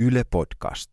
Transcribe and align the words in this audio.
Yle 0.00 0.24
Podcast. 0.30 0.90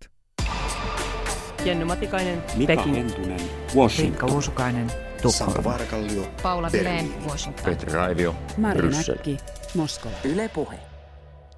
Jenny 1.65 1.85
Matikainen, 1.85 2.43
Mika 2.55 2.75
Peking. 2.75 2.95
Hentunen, 2.95 3.39
Riikka 3.39 3.75
Washington. 3.75 4.31
Uusukainen, 4.31 4.89
Sanna 4.89 5.21
Tukholma. 5.21 5.63
Varkallio, 5.63 6.27
Paula. 6.43 6.69
Vileen, 6.71 7.13
Washington. 7.29 7.65
Petri 7.65 7.93
Raivio, 7.93 8.35
Mari. 8.57 8.89
Näkki, 8.89 9.37
Moskova. 9.75 10.15
Yle 10.23 10.49
Puhe. 10.49 10.79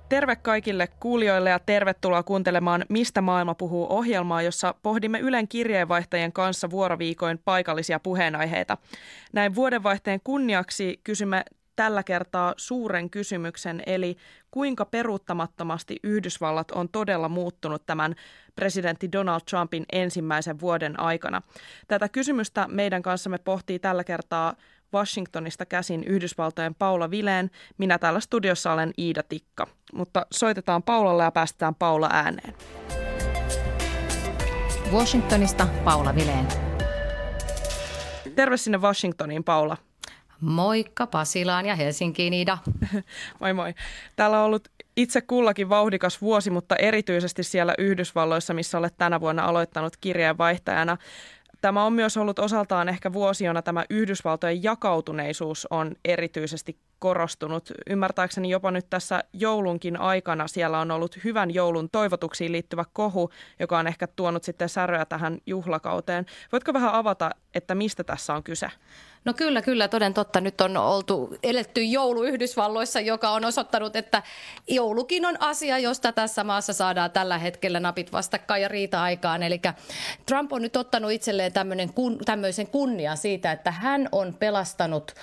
Terve 0.10 0.36
kaikille 0.36 0.88
kuulijoille 1.00 1.50
ja 1.50 1.60
tervetuloa 1.60 2.24
kuuntelemaan 2.24 2.86
Mistä 2.90 3.22
maailma 3.22 3.56
puhuu 3.56 3.88
ohjelmaa, 3.90 4.42
jossa 4.42 4.76
pohdimme 4.84 5.20
Ylen 5.20 5.48
kirjeenvaihtajien 5.48 6.34
kanssa 6.34 6.70
vuoroviikoin 6.70 7.40
paikallisia 7.46 8.00
puheenaiheita. 8.00 8.78
Näin 9.34 9.56
vuodenvaihteen 9.56 10.20
kunniaksi 10.24 11.00
kysymme 11.04 11.46
tällä 11.78 12.04
kertaa 12.04 12.54
suuren 12.58 13.10
kysymyksen, 13.10 13.84
eli 13.86 14.18
kuinka 14.52 14.86
peruuttamattomasti 14.86 16.00
Yhdysvallat 16.04 16.72
on 16.72 16.90
todella 16.90 17.30
muuttunut 17.30 17.86
tämän 17.86 18.16
presidentti 18.56 19.12
Donald 19.12 19.42
Trumpin 19.50 19.86
ensimmäisen 19.92 20.60
vuoden 20.60 21.00
aikana. 21.00 21.42
Tätä 21.88 22.10
kysymystä 22.10 22.68
meidän 22.68 23.02
kanssamme 23.02 23.38
pohtii 23.38 23.80
tällä 23.80 24.04
kertaa 24.04 24.54
Washingtonista 24.94 25.66
käsin 25.66 26.04
Yhdysvaltojen 26.04 26.76
Paula 26.76 27.12
Vileen. 27.12 27.52
Minä 27.78 27.98
täällä 28.00 28.20
studiossa 28.20 28.72
olen 28.74 28.94
Iida 28.98 29.24
Tikka. 29.24 29.68
Mutta 29.94 30.26
soitetaan 30.32 30.84
Paulalle 30.84 31.24
ja 31.24 31.32
päästetään 31.32 31.76
Paula 31.76 32.10
ääneen. 32.12 32.54
Washingtonista 34.92 35.68
Paula 35.84 36.16
Vileen. 36.16 36.48
Terve 38.36 38.58
sinne 38.58 38.78
Washingtoniin, 38.78 39.44
Paula. 39.44 39.78
Moikka 40.42 41.08
Pasilaan 41.08 41.66
ja 41.66 41.76
Helsinkiin, 41.76 42.34
Ida. 42.34 42.58
Moi 43.40 43.54
moi. 43.54 43.74
Täällä 44.16 44.40
on 44.40 44.46
ollut 44.46 44.68
itse 44.98 45.22
kullakin 45.22 45.70
vauhdikas 45.70 46.22
vuosi, 46.22 46.50
mutta 46.50 46.76
erityisesti 46.76 47.44
siellä 47.44 47.74
Yhdysvalloissa, 47.78 48.54
missä 48.54 48.78
olet 48.78 48.98
tänä 48.98 49.22
vuonna 49.22 49.46
aloittanut 49.46 49.98
kirjeenvaihtajana. 49.98 50.98
Tämä 51.62 51.86
on 51.86 51.94
myös 51.94 52.18
ollut 52.18 52.40
osaltaan 52.40 52.90
ehkä 52.90 53.14
vuosi, 53.14 53.46
jona 53.46 53.62
tämä 53.62 53.86
Yhdysvaltojen 53.90 54.64
jakautuneisuus 54.64 55.68
on 55.70 55.96
erityisesti 56.06 56.80
korostunut. 57.00 57.72
Ymmärtääkseni 57.90 58.50
jopa 58.50 58.72
nyt 58.72 58.90
tässä 58.90 59.24
joulunkin 59.34 60.00
aikana 60.00 60.48
siellä 60.48 60.80
on 60.80 60.92
ollut 60.92 61.24
hyvän 61.24 61.54
joulun 61.54 61.90
toivotuksiin 61.90 62.52
liittyvä 62.52 62.86
kohu, 62.94 63.30
joka 63.60 63.78
on 63.78 63.88
ehkä 63.88 64.08
tuonut 64.08 64.44
sitten 64.44 64.70
säröä 64.70 65.06
tähän 65.06 65.38
juhlakauteen. 65.46 66.26
Voitko 66.52 66.74
vähän 66.74 66.94
avata, 66.94 67.30
että 67.58 67.76
mistä 67.76 68.04
tässä 68.04 68.34
on 68.34 68.44
kyse? 68.44 68.68
No 69.26 69.34
kyllä, 69.34 69.62
kyllä, 69.62 69.88
toden 69.88 70.14
totta. 70.14 70.42
Nyt 70.42 70.62
on 70.62 70.78
oltu 70.78 71.38
eletty 71.44 71.84
joulu 71.84 72.24
Yhdysvalloissa, 72.24 73.00
joka 73.00 73.30
on 73.30 73.46
osoittanut, 73.46 73.96
että 73.96 74.24
joulukin 74.68 75.26
on 75.26 75.36
asia, 75.40 75.78
josta 75.78 76.12
tässä 76.12 76.44
maassa 76.44 76.74
saadaan 76.74 77.12
tällä 77.12 77.38
hetkellä 77.38 77.80
napit 77.80 78.12
vastakkain 78.12 78.62
ja 78.62 78.68
riita-aikaan. 78.68 79.44
Eli 79.44 79.62
Trump 80.26 80.54
on 80.54 80.62
nyt 80.62 80.76
ottanut 80.76 81.12
itselleen 81.12 81.54
tämmöinen 81.54 81.94
kun, 81.94 82.18
tämmöisen 82.26 82.68
kunnia 82.68 83.16
siitä, 83.16 83.52
että 83.52 83.72
hän 83.72 84.10
on 84.12 84.34
pelastanut 84.40 85.16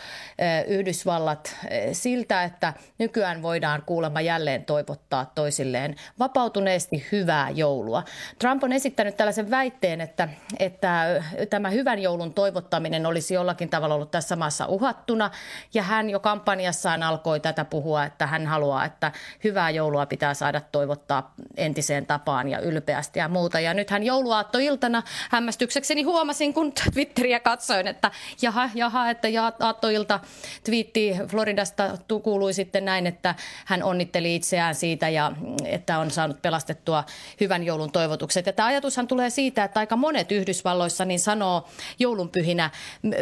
Yhdysvallat 0.66 1.56
siltä, 1.92 2.44
että 2.44 2.72
nykyään 2.98 3.42
voidaan 3.42 3.82
kuulemma 3.86 4.20
jälleen 4.20 4.64
toivottaa 4.64 5.32
toisilleen 5.34 5.96
vapautuneesti 6.18 7.06
hyvää 7.12 7.50
joulua. 7.50 8.02
Trump 8.38 8.64
on 8.64 8.72
esittänyt 8.72 9.16
tällaisen 9.16 9.50
väitteen, 9.50 10.00
että, 10.00 10.28
että 10.58 11.22
tämä 11.50 11.70
hyvän 11.70 11.98
joulun 11.98 12.23
toivottaminen 12.32 13.06
olisi 13.06 13.34
jollakin 13.34 13.68
tavalla 13.68 13.94
ollut 13.94 14.10
tässä 14.10 14.36
maassa 14.36 14.66
uhattuna. 14.66 15.30
Ja 15.74 15.82
hän 15.82 16.10
jo 16.10 16.20
kampanjassaan 16.20 17.02
alkoi 17.02 17.40
tätä 17.40 17.64
puhua, 17.64 18.04
että 18.04 18.26
hän 18.26 18.46
haluaa, 18.46 18.84
että 18.84 19.12
hyvää 19.44 19.70
joulua 19.70 20.06
pitää 20.06 20.34
saada 20.34 20.60
toivottaa 20.60 21.34
entiseen 21.56 22.06
tapaan 22.06 22.48
ja 22.48 22.58
ylpeästi 22.58 23.18
ja 23.18 23.28
muuta. 23.28 23.60
Ja 23.60 23.74
nyt 23.74 23.90
hän 23.90 24.02
jouluaattoiltana 24.02 25.02
hämmästyksekseni 25.30 26.02
huomasin, 26.02 26.54
kun 26.54 26.72
Twitteriä 26.72 27.40
katsoin, 27.40 27.86
että 27.86 28.10
jaha, 28.42 28.70
jaha, 28.74 29.10
että 29.10 29.28
aattoilta 29.60 30.20
twiitti 30.64 31.16
Floridasta 31.28 31.98
kuului 32.22 32.52
sitten 32.52 32.84
näin, 32.84 33.06
että 33.06 33.34
hän 33.64 33.82
onnitteli 33.82 34.34
itseään 34.34 34.74
siitä 34.74 35.08
ja 35.08 35.32
että 35.64 35.98
on 35.98 36.10
saanut 36.10 36.42
pelastettua 36.42 37.04
hyvän 37.40 37.64
joulun 37.64 37.92
toivotukset. 37.92 38.46
Ja 38.46 38.52
tämä 38.52 38.68
ajatushan 38.68 39.08
tulee 39.08 39.30
siitä, 39.30 39.64
että 39.64 39.80
aika 39.80 39.96
monet 39.96 40.32
Yhdysvalloissa 40.32 41.04
niin 41.04 41.20
sanoo 41.20 41.68
joulunpyhinä 42.04 42.70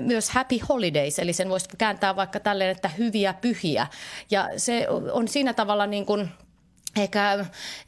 myös 0.00 0.31
happy 0.31 0.59
holidays, 0.69 1.19
eli 1.19 1.32
sen 1.32 1.48
voisi 1.48 1.69
kääntää 1.78 2.16
vaikka 2.16 2.41
tälleen, 2.41 2.70
että 2.70 2.88
hyviä 2.88 3.34
pyhiä. 3.34 3.87
Ja 4.31 4.48
se 4.56 4.87
on 5.12 5.28
siinä 5.28 5.54
tavalla 5.54 5.87
niin 5.87 6.06
kuin 6.06 6.28
ehkä 6.97 7.44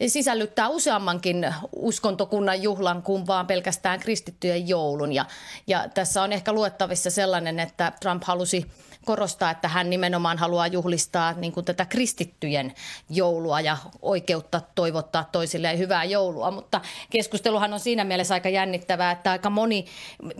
sisällyttää 0.07 0.69
useammankin 0.69 1.55
uskontokunnan 1.77 2.63
juhlan 2.63 3.03
kuin 3.03 3.27
vaan 3.27 3.47
pelkästään 3.47 4.01
kristittyjen 4.01 4.69
joulun. 4.69 5.13
Ja, 5.13 5.25
ja 5.67 5.89
tässä 5.95 6.23
on 6.23 6.33
ehkä 6.33 6.53
luettavissa 6.53 7.11
sellainen, 7.11 7.61
että 7.61 7.93
Trump 8.01 8.23
halusi 8.25 8.67
korostaa, 9.05 9.51
että 9.51 9.69
hän 9.69 9.91
nimenomaan 9.91 10.39
haluaa 10.39 10.67
juhlistaa 10.67 11.33
niin 11.33 11.53
kuin 11.53 11.67
tätä 11.67 11.85
kristittyjen 11.85 12.75
joulua 13.11 13.61
ja 13.61 13.77
oikeutta 14.03 14.61
toivottaa 14.75 15.29
toisilleen 15.33 15.79
hyvää 15.79 16.05
joulua. 16.05 16.51
Mutta 16.51 16.81
keskusteluhan 17.11 17.73
on 17.73 17.81
siinä 17.81 18.05
mielessä 18.05 18.35
aika 18.35 18.49
jännittävää, 18.49 19.11
että 19.11 19.31
aika 19.31 19.51
moni 19.51 19.87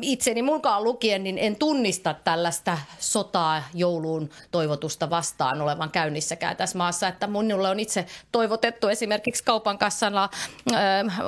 itseni 0.03 0.43
mukaan 0.43 0.85
lukien, 0.85 1.25
niin 1.25 1.39
en 1.39 1.57
tunnista 1.57 2.15
tällaista 2.25 2.79
sotaa 2.99 3.63
jouluun 3.75 4.31
toivotusta 4.51 5.11
vastaan 5.11 5.61
olevan 5.61 5.91
käynnissäkään 5.91 6.57
tässä 6.57 6.79
maassa. 6.79 7.09
Että 7.09 7.27
minulle 7.27 7.69
on 7.69 7.81
itse 7.81 8.07
toivotettu 8.59 8.89
esimerkiksi 8.89 9.45
kaupan 9.45 9.79
kassalla 9.79 10.31
äh, 10.73 10.79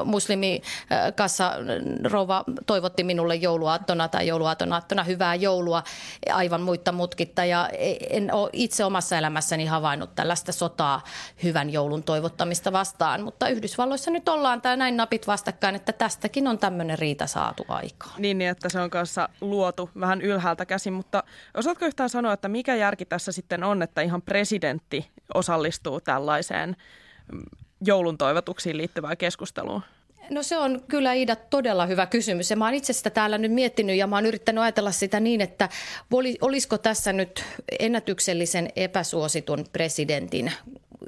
muslimikassa 0.05 1.53
rouva 2.05 2.45
toivotti 2.67 3.05
minulle 3.05 3.35
jouluaattona 3.35 4.09
tai 4.09 4.27
jouluaattona 4.27 5.03
hyvää 5.07 5.35
joulua 5.35 5.83
aivan 6.33 6.61
muita 6.61 6.93
mutkitta. 6.93 7.45
Ja 7.45 7.69
en 8.11 8.35
ole 8.35 8.51
itse 8.53 8.85
omassa 8.85 9.19
elämässäni 9.19 9.67
havainnut 9.67 10.15
tällaista 10.15 10.53
sotaa 10.53 11.05
hyvän 11.43 11.71
joulun 11.71 12.03
toivottamista 12.03 12.73
vastaan. 12.73 13.23
Mutta 13.23 13.49
Yhdysvalloissa 13.49 14.11
nyt 14.11 14.29
ollaan 14.29 14.63
tää 14.63 14.77
näin 14.77 14.97
napit 14.97 15.27
vastakkain, 15.27 15.75
että 15.75 15.93
tästäkin 15.93 16.49
on 16.49 16.59
tämmöinen 16.59 16.99
riita 16.99 17.27
saatu 17.27 17.65
aikaan. 17.69 18.23
Niin, 18.23 18.39
niin, 18.39 18.51
että 18.51 18.69
se 18.69 18.81
on 18.81 18.91
kanssa 18.91 19.29
luotu 19.41 19.91
vähän 20.01 20.21
ylhäältä 20.21 20.67
käsin, 20.67 20.93
mutta 20.93 21.23
osaatko 21.55 21.85
yhtään 21.87 22.11
sanoa, 22.11 22.33
että 22.33 22.49
mikä 22.49 22.75
järki 22.75 23.05
tässä 23.05 23.33
sitten 23.33 23.65
on, 23.65 23.83
että 23.83 24.01
ihan 24.03 24.23
presidentti 24.23 25.11
osallistuu 25.35 26.01
tällaiseen 26.01 26.77
joulun 27.81 28.19
toivotuksiin 28.19 28.77
liittyvään 28.77 29.17
keskusteluun? 29.17 29.83
No 30.31 30.43
se 30.43 30.59
on 30.59 30.85
kyllä 30.89 31.13
Iida 31.13 31.37
todella 31.37 31.87
hyvä 31.87 32.07
kysymys 32.07 32.51
ja 32.51 32.57
mä 32.57 32.65
oon 32.65 32.75
itse 32.75 32.93
sitä 32.93 33.11
täällä 33.11 33.39
nyt 33.39 33.53
miettinyt 33.53 33.97
ja 33.97 34.07
mä 34.07 34.17
oon 34.17 34.27
yrittänyt 34.27 34.63
ajatella 34.63 34.93
sitä 34.93 35.21
niin, 35.21 35.41
että 35.41 35.69
oli- 36.13 36.39
olisiko 36.41 36.79
tässä 36.79 37.13
nyt 37.13 37.45
ennätyksellisen 37.79 38.69
epäsuositun 38.77 39.65
presidentin 39.73 40.53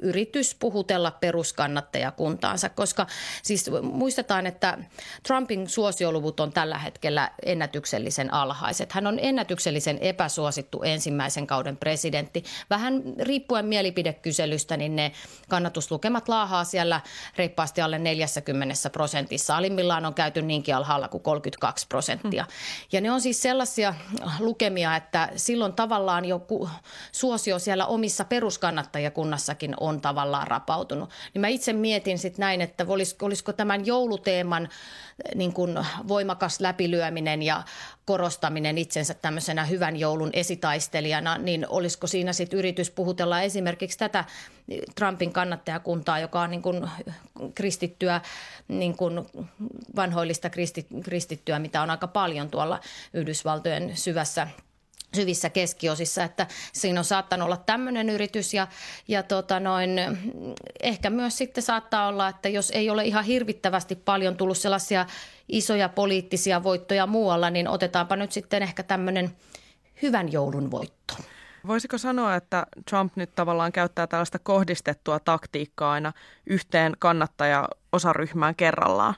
yritys 0.01 0.55
puhutella 0.59 1.11
peruskannattajakuntaansa, 1.11 2.69
koska 2.69 3.07
siis 3.43 3.71
muistetaan, 3.81 4.47
että 4.47 4.77
Trumpin 5.23 5.69
suosioluvut 5.69 6.39
on 6.39 6.53
tällä 6.53 6.77
hetkellä 6.77 7.31
ennätyksellisen 7.45 8.33
alhaiset. 8.33 8.91
Hän 8.91 9.07
on 9.07 9.19
ennätyksellisen 9.21 9.97
epäsuosittu 10.01 10.83
ensimmäisen 10.83 11.47
kauden 11.47 11.77
presidentti. 11.77 12.43
Vähän 12.69 13.03
riippuen 13.19 13.65
mielipidekyselystä, 13.65 14.77
niin 14.77 14.95
ne 14.95 15.11
kannatuslukemat 15.49 16.29
laahaa 16.29 16.63
siellä 16.63 17.01
reippaasti 17.37 17.81
alle 17.81 17.99
40 17.99 18.89
prosentissa. 18.89 19.57
Alimmillaan 19.57 20.05
on 20.05 20.13
käyty 20.13 20.41
niinkin 20.41 20.75
alhaalla 20.75 21.07
kuin 21.07 21.23
32 21.23 21.87
prosenttia. 21.87 22.45
Ja 22.91 23.01
ne 23.01 23.11
on 23.11 23.21
siis 23.21 23.41
sellaisia 23.41 23.93
lukemia, 24.39 24.95
että 24.95 25.29
silloin 25.35 25.73
tavallaan 25.73 26.25
joku 26.25 26.69
suosio 27.11 27.59
siellä 27.59 27.85
omissa 27.85 28.25
peruskannattajakunnassakin 28.25 29.75
on 29.79 30.01
tavallaan 30.01 30.47
rapautunut. 30.47 31.09
Niin 31.33 31.41
mä 31.41 31.47
itse 31.47 31.73
mietin 31.73 32.19
sitten 32.19 32.43
näin, 32.43 32.61
että 32.61 32.85
olisiko, 32.87 33.25
olisiko 33.25 33.53
tämän 33.53 33.85
jouluteeman 33.85 34.63
eh, 34.63 35.35
niin 35.35 35.53
kuin 35.53 35.77
voimakas 36.07 36.59
läpilyöminen 36.59 37.43
ja 37.43 37.63
korostaminen 38.05 38.77
itsensä 38.77 39.13
tämmöisenä 39.13 39.65
hyvän 39.65 39.95
joulun 39.95 40.29
esitaistelijana, 40.33 41.37
niin 41.37 41.65
olisiko 41.69 42.07
siinä 42.07 42.33
sitten 42.33 42.59
yritys 42.59 42.91
puhutella 42.91 43.41
esimerkiksi 43.41 43.97
tätä 43.97 44.25
Trumpin 44.95 45.33
kannattajakuntaa, 45.33 46.19
joka 46.19 46.41
on 46.41 46.49
niin 46.51 46.61
kuin 46.61 46.89
kristittyä, 47.55 48.21
niin 48.67 48.97
kuin 48.97 49.25
vanhoillista 49.95 50.49
kristi, 50.49 50.87
kristittyä, 51.03 51.59
mitä 51.59 51.81
on 51.81 51.89
aika 51.89 52.07
paljon 52.07 52.49
tuolla 52.49 52.79
Yhdysvaltojen 53.13 53.97
syvässä 53.97 54.47
syvissä 55.15 55.49
keskiosissa, 55.49 56.23
että 56.23 56.47
siinä 56.73 56.99
on 56.99 57.05
saattanut 57.05 57.45
olla 57.45 57.57
tämmöinen 57.57 58.09
yritys 58.09 58.53
ja, 58.53 58.67
ja 59.07 59.23
tota 59.23 59.59
noin, 59.59 59.89
ehkä 60.83 61.09
myös 61.09 61.37
sitten 61.37 61.63
saattaa 61.63 62.07
olla, 62.07 62.27
että 62.27 62.49
jos 62.49 62.71
ei 62.71 62.89
ole 62.89 63.05
ihan 63.05 63.23
hirvittävästi 63.23 63.95
paljon 63.95 64.37
tullut 64.37 64.57
sellaisia 64.57 65.05
isoja 65.49 65.89
poliittisia 65.89 66.63
voittoja 66.63 67.07
muualla, 67.07 67.49
niin 67.49 67.67
otetaanpa 67.67 68.15
nyt 68.15 68.31
sitten 68.31 68.63
ehkä 68.63 68.83
tämmöinen 68.83 69.35
hyvän 70.01 70.31
joulun 70.31 70.71
voitto. 70.71 71.13
Voisiko 71.67 71.97
sanoa, 71.97 72.35
että 72.35 72.65
Trump 72.89 73.15
nyt 73.15 73.35
tavallaan 73.35 73.71
käyttää 73.71 74.07
tällaista 74.07 74.39
kohdistettua 74.39 75.19
taktiikkaa 75.19 75.91
aina 75.91 76.13
yhteen 76.45 76.93
kannattaja 76.99 77.69
osaryhmään 77.91 78.55
kerrallaan. 78.55 79.15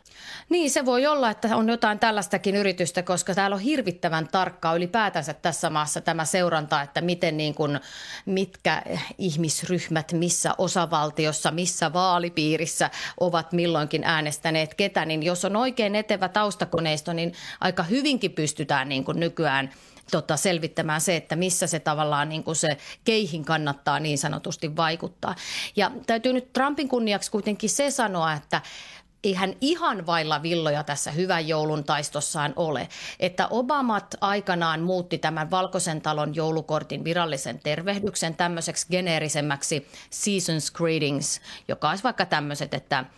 Niin, 0.49 0.71
se 0.71 0.85
voi 0.85 1.07
olla, 1.07 1.29
että 1.29 1.55
on 1.55 1.69
jotain 1.69 1.99
tällaistakin 1.99 2.55
yritystä, 2.55 3.03
koska 3.03 3.35
täällä 3.35 3.55
on 3.55 3.61
hirvittävän 3.61 4.27
tarkkaa 4.27 4.75
ylipäätänsä 4.75 5.33
tässä 5.33 5.69
maassa 5.69 6.01
tämä 6.01 6.25
seuranta, 6.25 6.81
että 6.81 7.01
miten 7.01 7.37
niin 7.37 7.55
kuin, 7.55 7.79
mitkä 8.25 8.81
ihmisryhmät 9.17 10.13
missä 10.13 10.55
osavaltiossa, 10.57 11.51
missä 11.51 11.93
vaalipiirissä 11.93 12.89
ovat 13.19 13.51
milloinkin 13.53 14.03
äänestäneet 14.03 14.73
ketä. 14.73 15.05
Niin 15.05 15.23
jos 15.23 15.45
on 15.45 15.55
oikein 15.55 15.95
etevä 15.95 16.29
taustakoneisto, 16.29 17.13
niin 17.13 17.33
aika 17.61 17.83
hyvinkin 17.83 18.31
pystytään 18.31 18.89
niin 18.89 19.03
kuin 19.03 19.19
nykyään– 19.19 19.71
tota, 20.11 20.37
selvittämään 20.37 21.01
se, 21.01 21.15
että 21.15 21.35
missä 21.35 21.67
se 21.67 21.79
tavallaan 21.79 22.29
niin 22.29 22.43
kuin 22.43 22.55
se 22.55 22.77
keihin 23.03 23.45
kannattaa 23.45 23.99
niin 23.99 24.17
sanotusti 24.17 24.75
vaikuttaa. 24.75 25.35
Ja 25.75 25.91
täytyy 26.07 26.33
nyt 26.33 26.53
Trumpin 26.53 26.89
kunniaksi 26.89 27.31
kuitenkin 27.31 27.69
se 27.69 27.91
sanoa, 27.91 28.33
että 28.33 28.61
ei 29.23 29.33
hän 29.33 29.53
ihan 29.61 30.05
vailla 30.05 30.43
villoja 30.43 30.83
tässä 30.83 31.11
hyvän 31.11 31.47
joulun 31.47 31.83
taistossaan 31.83 32.53
ole. 32.55 32.87
Että 33.19 33.47
Obamat 33.47 34.15
aikanaan 34.21 34.81
muutti 34.81 35.17
tämän 35.17 35.51
Valkoisen 35.51 36.01
talon 36.01 36.35
joulukortin 36.35 37.03
virallisen 37.03 37.59
tervehdyksen 37.59 38.35
tämmöiseksi 38.35 38.87
geneerisemmäksi 38.91 39.87
seasons 40.09 40.71
greetings, 40.71 41.41
joka 41.67 41.89
olisi 41.89 42.03
vaikka 42.03 42.25
tämmöiset, 42.25 42.73
että– 42.73 43.05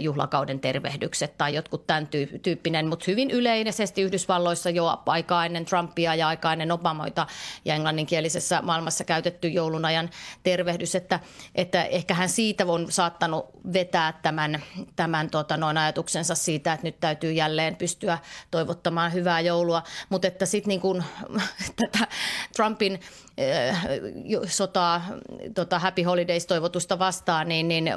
juhlakauden 0.00 0.60
tervehdykset 0.60 1.38
tai 1.38 1.54
jotkut 1.54 1.86
tämän 1.86 2.08
tyyppinen, 2.42 2.88
mutta 2.88 3.04
hyvin 3.08 3.30
yleisesti 3.30 4.02
Yhdysvalloissa 4.02 4.70
jo 4.70 5.02
aikaa 5.06 5.46
ennen 5.46 5.64
Trumpia 5.64 6.14
ja 6.14 6.28
aikaa 6.28 6.52
ennen 6.52 6.72
Obamoita 6.72 7.26
ja 7.64 7.74
englanninkielisessä 7.74 8.62
maailmassa 8.62 9.04
käytetty 9.04 9.48
joulunajan 9.48 10.10
tervehdys, 10.42 10.94
että, 10.94 11.20
että 11.54 11.84
ehkä 11.84 12.14
hän 12.14 12.28
siitä 12.28 12.66
on 12.66 12.86
saattanut 12.92 13.46
vetää 13.72 14.18
tämän, 14.22 14.62
tämän 14.96 15.30
tota, 15.30 15.56
noin 15.56 15.78
ajatuksensa 15.78 16.34
siitä, 16.34 16.72
että 16.72 16.86
nyt 16.86 17.00
täytyy 17.00 17.32
jälleen 17.32 17.76
pystyä 17.76 18.18
toivottamaan 18.50 19.12
hyvää 19.12 19.40
joulua, 19.40 19.82
mutta 20.08 20.28
että 20.28 20.46
sitten 20.46 20.68
niin 20.68 20.80
kuin, 20.80 21.04
tätä 21.82 22.08
Trumpin 22.56 23.00
sotaa, 24.46 25.02
tota 25.54 25.78
Happy 25.78 26.02
Holidays-toivotusta 26.02 26.98
vastaan, 26.98 27.48
niin, 27.48 27.68
niin 27.68 27.90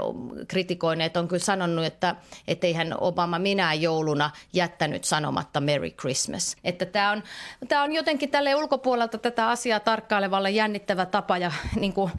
kritikoineet 0.47 1.17
on 1.17 1.27
kyllä 1.27 1.43
sanonut, 1.43 1.68
sanonut, 1.69 1.85
että 2.47 2.67
ei 2.67 2.73
hän 2.73 2.95
Obama 2.99 3.39
minä 3.39 3.73
jouluna 3.73 4.31
jättänyt 4.53 5.03
sanomatta 5.03 5.61
Merry 5.61 5.89
Christmas. 5.89 6.57
Että 6.63 6.85
tämä 6.85 7.11
on, 7.11 7.23
tämä 7.67 7.83
on 7.83 7.91
jotenkin 7.91 8.29
tälle 8.29 8.55
ulkopuolelta 8.55 9.17
tätä 9.17 9.47
asiaa 9.47 9.79
tarkkailevalle 9.79 10.51
jännittävä 10.51 11.05
tapa 11.05 11.37
ja 11.37 11.51
niin 11.81 11.93
kuin, 11.93 12.11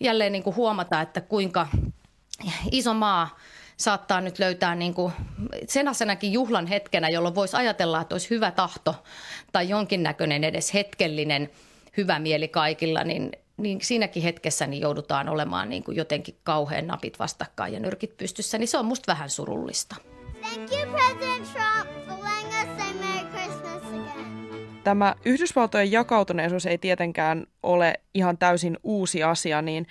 jälleen 0.00 0.32
niin 0.32 0.42
kuin 0.42 0.56
huomata, 0.56 1.00
että 1.00 1.20
kuinka 1.20 1.66
iso 2.70 2.94
maa 2.94 3.38
saattaa 3.76 4.20
nyt 4.20 4.38
löytää 4.38 4.74
niin 4.74 4.94
kuin 4.94 5.12
senasenakin 5.68 6.32
juhlan 6.32 6.66
hetkenä, 6.66 7.08
jolloin 7.08 7.34
voisi 7.34 7.56
ajatella, 7.56 8.00
että 8.00 8.14
olisi 8.14 8.30
hyvä 8.30 8.50
tahto 8.50 8.94
tai 9.52 9.68
jonkinnäköinen 9.68 10.44
edes 10.44 10.74
hetkellinen 10.74 11.50
hyvä 11.96 12.18
mieli 12.18 12.48
kaikilla, 12.48 13.04
niin 13.04 13.32
niin 13.58 13.78
siinäkin 13.82 14.22
hetkessä 14.22 14.66
niin 14.66 14.82
joudutaan 14.82 15.28
olemaan 15.28 15.68
niin 15.68 15.84
kuin 15.84 15.96
jotenkin 15.96 16.36
kauhean 16.42 16.86
napit 16.86 17.18
vastakkain 17.18 17.72
ja 17.72 17.80
nyrkit 17.80 18.16
pystyssä, 18.16 18.58
niin 18.58 18.68
se 18.68 18.78
on 18.78 18.84
musta 18.84 19.12
vähän 19.12 19.30
surullista. 19.30 19.96
Thank 20.40 20.72
you, 20.72 20.92
President 20.92 21.48
Trump, 21.52 22.08
for 22.08 22.24
letting 22.24 22.48
us 22.48 22.78
say 22.78 22.94
Merry 22.94 23.28
Christmas 23.30 23.82
again. 23.82 24.80
Tämä 24.84 25.14
Yhdysvaltojen 25.24 25.92
jakautuneisuus 25.92 26.66
ei 26.66 26.78
tietenkään 26.78 27.46
ole 27.62 27.94
ihan 28.14 28.38
täysin 28.38 28.78
uusi 28.82 29.22
asia, 29.22 29.62
niin 29.62 29.86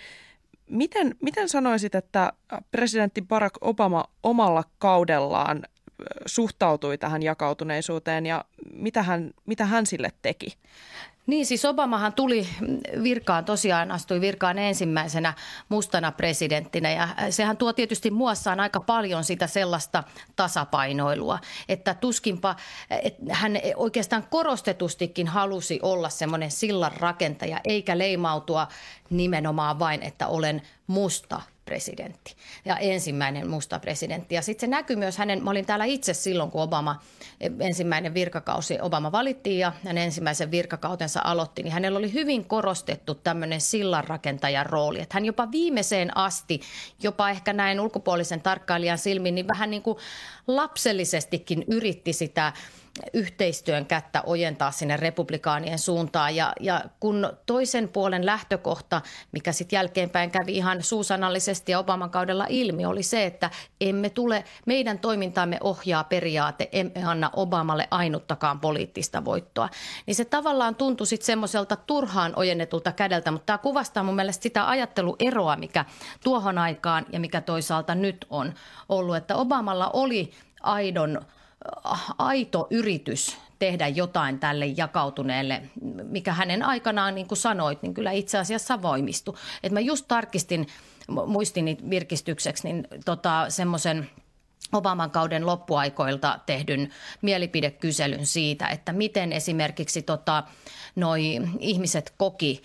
miten, 0.69 1.15
miten 1.21 1.49
sanoisit, 1.49 1.95
että 1.95 2.33
presidentti 2.71 3.21
Barack 3.21 3.55
Obama 3.61 4.05
omalla 4.23 4.63
kaudellaan 4.77 5.63
suhtautui 6.25 6.97
tähän 6.97 7.23
jakautuneisuuteen 7.23 8.25
ja 8.25 8.45
mitä 8.73 9.03
hän, 9.03 9.31
mitä 9.45 9.65
hän 9.65 9.85
sille 9.85 10.11
teki? 10.21 10.57
Niin, 11.27 11.45
siis 11.45 11.65
Obamahan 11.65 12.13
tuli 12.13 12.47
virkaan, 13.03 13.45
tosiaan 13.45 13.91
astui 13.91 14.21
virkaan 14.21 14.57
ensimmäisenä 14.57 15.33
mustana 15.69 16.11
presidenttinä 16.11 16.91
ja 16.91 17.09
sehän 17.29 17.57
tuo 17.57 17.73
tietysti 17.73 18.11
muassaan 18.11 18.59
aika 18.59 18.79
paljon 18.79 19.23
sitä 19.23 19.47
sellaista 19.47 20.03
tasapainoilua, 20.35 21.39
että 21.69 21.93
tuskinpa 21.93 22.55
että 22.89 23.21
hän 23.29 23.59
oikeastaan 23.75 24.27
korostetustikin 24.29 25.27
halusi 25.27 25.79
olla 25.81 26.09
semmoinen 26.09 26.51
sillan 26.51 26.91
rakentaja 26.97 27.59
eikä 27.63 27.97
leimautua 27.97 28.67
nimenomaan 29.09 29.79
vain, 29.79 30.03
että 30.03 30.27
olen 30.27 30.61
musta 30.87 31.41
presidentti 31.67 32.35
ja 32.65 32.77
ensimmäinen 32.77 33.49
musta 33.49 33.79
presidentti. 33.79 34.35
Ja 34.35 34.41
sitten 34.41 34.69
se 34.69 34.71
näkyy 34.71 34.95
myös 34.95 35.17
hänen, 35.17 35.43
mä 35.43 35.51
olin 35.51 35.65
täällä 35.65 35.85
itse 35.85 36.13
silloin, 36.13 36.51
kun 36.51 36.61
Obama 36.61 37.01
ensimmäinen 37.59 38.13
virkakausi, 38.13 38.77
Obama 38.81 39.11
valittiin 39.11 39.59
ja 39.59 39.73
hän 39.85 39.97
ensimmäisen 39.97 40.51
virkakautensa 40.51 41.21
aloitti, 41.23 41.63
niin 41.63 41.73
hänellä 41.73 41.99
oli 41.99 42.13
hyvin 42.13 42.45
korostettu 42.45 43.15
tämmöinen 43.15 43.61
sillanrakentajan 43.61 44.65
rooli. 44.65 45.01
Että 45.01 45.13
hän 45.15 45.25
jopa 45.25 45.51
viimeiseen 45.51 46.17
asti, 46.17 46.61
jopa 47.03 47.29
ehkä 47.29 47.53
näin 47.53 47.79
ulkopuolisen 47.79 48.41
tarkkailijan 48.41 48.97
silmin, 48.97 49.35
niin 49.35 49.47
vähän 49.47 49.69
niin 49.69 49.81
kuin 49.83 49.97
lapsellisestikin 50.47 51.65
yritti 51.67 52.13
sitä 52.13 52.53
yhteistyön 53.13 53.85
kättä 53.85 54.21
ojentaa 54.25 54.71
sinne 54.71 54.97
republikaanien 54.97 55.79
suuntaan. 55.79 56.35
Ja, 56.35 56.53
ja 56.59 56.81
kun 56.99 57.29
toisen 57.45 57.89
puolen 57.89 58.25
lähtökohta, 58.25 59.01
mikä 59.31 59.51
sitten 59.51 59.77
jälkeenpäin 59.77 60.31
kävi 60.31 60.57
ihan 60.57 60.83
suusanallisesti 60.83 61.71
ja 61.71 61.79
Obaman 61.79 62.09
kaudella 62.09 62.45
ilmi, 62.49 62.85
oli 62.85 63.03
se, 63.03 63.25
että 63.25 63.49
emme 63.81 64.09
tule, 64.09 64.43
meidän 64.65 64.99
toimintaamme 64.99 65.57
ohjaa 65.61 66.03
periaate, 66.03 66.69
emme 66.71 67.03
anna 67.05 67.29
Obamalle 67.33 67.87
ainuttakaan 67.91 68.59
poliittista 68.59 69.25
voittoa. 69.25 69.69
Niin 70.05 70.15
se 70.15 70.25
tavallaan 70.25 70.75
tuntui 70.75 71.07
sitten 71.07 71.25
semmoiselta 71.25 71.75
turhaan 71.75 72.33
ojennetulta 72.35 72.91
kädeltä, 72.91 73.31
mutta 73.31 73.45
tämä 73.45 73.57
kuvastaa 73.57 74.03
mun 74.03 74.15
mielestä 74.15 74.43
sitä 74.43 74.69
ajattelueroa, 74.69 75.55
mikä 75.55 75.85
tuohon 76.23 76.57
aikaan 76.57 77.05
ja 77.11 77.19
mikä 77.19 77.41
toisaalta 77.41 77.95
nyt 77.95 78.25
on 78.29 78.53
ollut, 78.89 79.15
että 79.15 79.35
Obamalla 79.35 79.89
oli 79.89 80.31
aidon 80.61 81.21
aito 82.17 82.67
yritys 82.69 83.37
tehdä 83.59 83.87
jotain 83.87 84.39
tälle 84.39 84.65
jakautuneelle, 84.65 85.61
mikä 86.03 86.33
hänen 86.33 86.63
aikanaan, 86.63 87.15
niin 87.15 87.27
kuin 87.27 87.37
sanoit, 87.37 87.81
niin 87.81 87.93
kyllä 87.93 88.11
itse 88.11 88.37
asiassa 88.37 88.81
voimistui. 88.81 89.33
Et 89.63 89.71
mä 89.71 89.79
just 89.79 90.05
tarkistin, 90.07 90.67
muistini 91.27 91.77
virkistykseksi, 91.89 92.67
niin 92.67 92.87
tota, 93.05 93.45
semmoisen– 93.49 94.09
Obaman 94.73 95.11
kauden 95.11 95.45
loppuaikoilta 95.45 96.39
tehdyn 96.45 96.89
mielipidekyselyn 97.21 98.25
siitä, 98.25 98.67
että 98.67 98.93
miten 98.93 99.33
esimerkiksi 99.33 100.01
tota, 100.01 100.43
noi 100.95 101.41
ihmiset 101.59 102.13
koki 102.17 102.63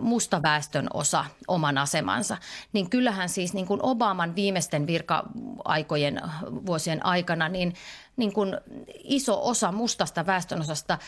musta 0.00 0.42
väestön 0.42 0.86
osa 0.94 1.24
oman 1.48 1.78
asemansa. 1.78 2.36
Niin 2.72 2.90
kyllähän 2.90 3.28
siis 3.28 3.54
niin 3.54 3.66
kuin 3.66 3.80
Obaman 3.82 4.36
viimeisten 4.36 4.86
virka-aikojen 4.86 6.22
vuosien 6.66 7.06
aikana, 7.06 7.48
niin, 7.48 7.74
niin 8.16 8.32
kuin 8.32 8.56
iso 9.04 9.48
osa 9.48 9.72
mustasta 9.72 10.26
väestönosasta 10.26 10.98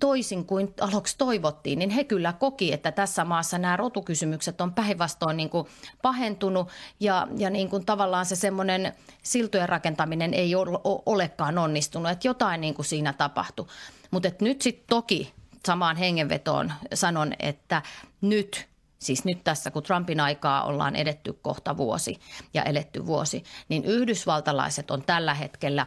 toisin 0.00 0.46
kuin 0.46 0.74
aluksi 0.80 1.18
toivottiin, 1.18 1.78
niin 1.78 1.90
he 1.90 2.04
kyllä 2.04 2.32
koki, 2.32 2.72
että 2.72 2.92
tässä 2.92 3.24
maassa 3.24 3.58
nämä 3.58 3.76
rotukysymykset 3.76 4.60
on 4.60 4.74
päinvastoin 4.74 5.36
niin 5.36 5.50
kuin 5.50 5.66
pahentunut 6.02 6.68
ja, 7.00 7.28
ja 7.36 7.50
niin 7.50 7.68
kuin 7.68 7.86
tavallaan 7.86 8.26
se 8.26 8.36
semmoinen 8.36 8.92
siltojen 9.22 9.68
rakentaminen 9.68 10.34
ei 10.34 10.54
ole, 10.54 10.78
olekaan 11.06 11.58
onnistunut, 11.58 12.12
että 12.12 12.28
jotain 12.28 12.60
niin 12.60 12.74
kuin 12.74 12.86
siinä 12.86 13.12
tapahtui. 13.12 13.66
Mutta 14.10 14.30
nyt 14.40 14.62
sitten 14.62 14.86
toki 14.88 15.32
samaan 15.66 15.96
hengenvetoon 15.96 16.72
sanon, 16.94 17.32
että 17.38 17.82
nyt 18.20 18.68
siis 18.98 19.24
nyt 19.24 19.44
tässä 19.44 19.70
kun 19.70 19.82
Trumpin 19.82 20.20
aikaa 20.20 20.64
ollaan 20.64 20.96
edetty 20.96 21.32
kohta 21.42 21.76
vuosi 21.76 22.20
ja 22.54 22.62
eletty 22.62 23.06
vuosi, 23.06 23.44
niin 23.68 23.84
yhdysvaltalaiset 23.84 24.90
on 24.90 25.02
tällä 25.02 25.34
hetkellä 25.34 25.86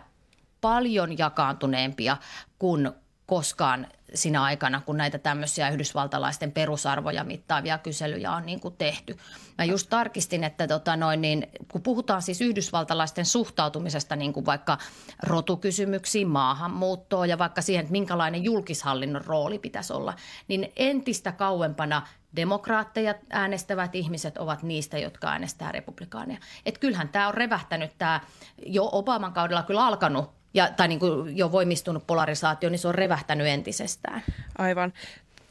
paljon 0.62 1.18
jakaantuneempia 1.18 2.18
kuin 2.60 2.92
koskaan 3.26 3.88
sinä 4.14 4.44
aikana, 4.44 4.82
kun 4.86 4.98
näitä 4.98 5.18
tämmöisiä 5.18 5.70
yhdysvaltalaisten 5.70 6.52
perusarvoja 6.52 7.24
mittaavia 7.24 7.78
kyselyjä 7.78 8.32
on 8.32 8.46
niin 8.46 8.60
kuin 8.60 8.76
tehty. 8.78 9.18
Mä 9.58 9.66
just 9.66 9.90
tarkistin, 9.90 10.44
että 10.44 10.68
tota 10.68 10.96
noin, 10.96 11.22
niin, 11.22 11.48
kun 11.72 11.82
puhutaan 11.82 12.22
siis 12.22 12.42
yhdysvaltalaisten 12.42 13.26
suhtautumisesta 13.26 14.16
niin 14.16 14.34
kuin 14.34 14.46
vaikka 14.46 14.78
rotukysymyksiin, 15.24 16.28
maahanmuuttoon 16.28 17.30
ja 17.30 17.38
vaikka 17.38 17.62
siihen, 17.62 17.82
että 17.82 17.92
minkälainen 17.92 18.44
julkishallinnon 18.44 19.26
rooli 19.26 19.60
pitäisi 19.60 19.94
olla, 19.94 20.14
niin 20.48 20.72
entistä 20.76 21.32
kauempana 21.32 22.08
demokraatteja 22.36 23.16
äänestävät 23.30 23.96
ihmiset 23.96 24.38
ovat 24.38 24.64
niistä, 24.64 24.98
jotka 24.98 25.28
äänestää 25.28 25.72
republikaaneja. 25.72 26.40
Että 26.66 26.80
kyllähän 26.80 27.10
tämä 27.10 27.28
on 27.28 27.34
revähtänyt 27.34 27.92
tämä 27.98 28.22
jo 28.66 28.90
Obaman 28.92 29.34
kaudella 29.34 29.64
kyllä 29.64 29.86
alkanut 29.86 30.45
ja, 30.56 30.70
tai 30.78 30.88
niin 30.88 31.00
kuin 31.00 31.38
jo 31.38 31.52
voimistunut 31.52 32.08
polarisaatio, 32.08 32.70
niin 32.70 32.80
se 32.80 32.88
on 32.88 32.96
revähtänyt 32.96 33.48
entisestään. 33.48 34.24
Aivan. 34.58 34.94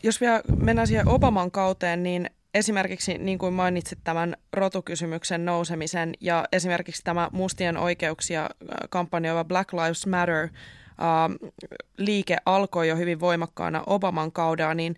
jos 0.03 0.21
vielä 0.21 0.43
mennään 0.57 0.87
siihen 0.87 1.09
Obaman 1.09 1.51
kauteen, 1.51 2.03
niin 2.03 2.31
esimerkiksi 2.55 3.19
niin 3.19 3.39
kuin 3.39 3.55
mainitsit 3.55 3.99
tämän 4.05 4.37
rotukysymyksen 4.53 5.45
nousemisen 5.45 6.15
ja 6.21 6.45
esimerkiksi 6.53 7.03
tämä 7.05 7.29
mustien 7.33 7.77
oikeuksia 7.77 8.51
kampanjoiva 8.91 9.45
Black 9.45 9.73
Lives 9.73 10.07
Matter 10.07 10.49
liike 11.99 12.37
alkoi 12.47 12.89
jo 12.89 12.97
hyvin 12.97 13.21
voimakkaana 13.21 13.83
Obaman 13.87 14.33
kaudella, 14.33 14.75
niin 14.75 14.97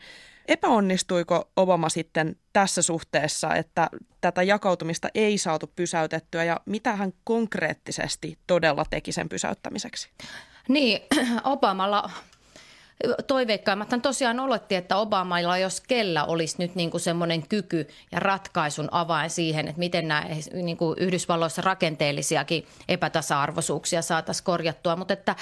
epäonnistuiko 0.48 1.50
Obama 1.56 1.88
sitten 1.88 2.36
tässä 2.52 2.82
suhteessa, 2.82 3.54
että 3.54 3.90
tätä 4.20 4.42
jakautumista 4.42 5.08
ei 5.14 5.38
saatu 5.38 5.72
pysäytettyä 5.76 6.44
ja 6.44 6.60
mitä 6.66 6.96
hän 6.96 7.12
konkreettisesti 7.24 8.38
todella 8.46 8.84
teki 8.90 9.12
sen 9.12 9.28
pysäyttämiseksi? 9.28 10.10
Niin, 10.68 11.00
Obamalla 11.44 12.10
toiveikkaimmat 13.26 13.88
tosiaan 14.02 14.40
oletti, 14.40 14.74
että 14.74 14.96
Obamalla, 14.96 15.58
jos 15.58 15.80
kellä 15.80 16.24
olisi 16.24 16.56
nyt 16.58 16.74
niin 16.74 16.90
kuin 16.90 17.00
semmoinen 17.00 17.48
kyky 17.48 17.88
ja 18.12 18.20
ratkaisun 18.20 18.88
avain 18.90 19.30
siihen, 19.30 19.68
että 19.68 19.78
miten 19.78 20.08
nämä 20.08 20.26
niin 20.52 20.76
kuin 20.76 20.98
Yhdysvalloissa 20.98 21.62
rakenteellisiakin 21.62 22.66
epätasa-arvoisuuksia 22.88 24.02
saataisiin 24.02 24.44
korjattua. 24.44 24.96
Mutta 24.96 25.12
että 25.12 25.36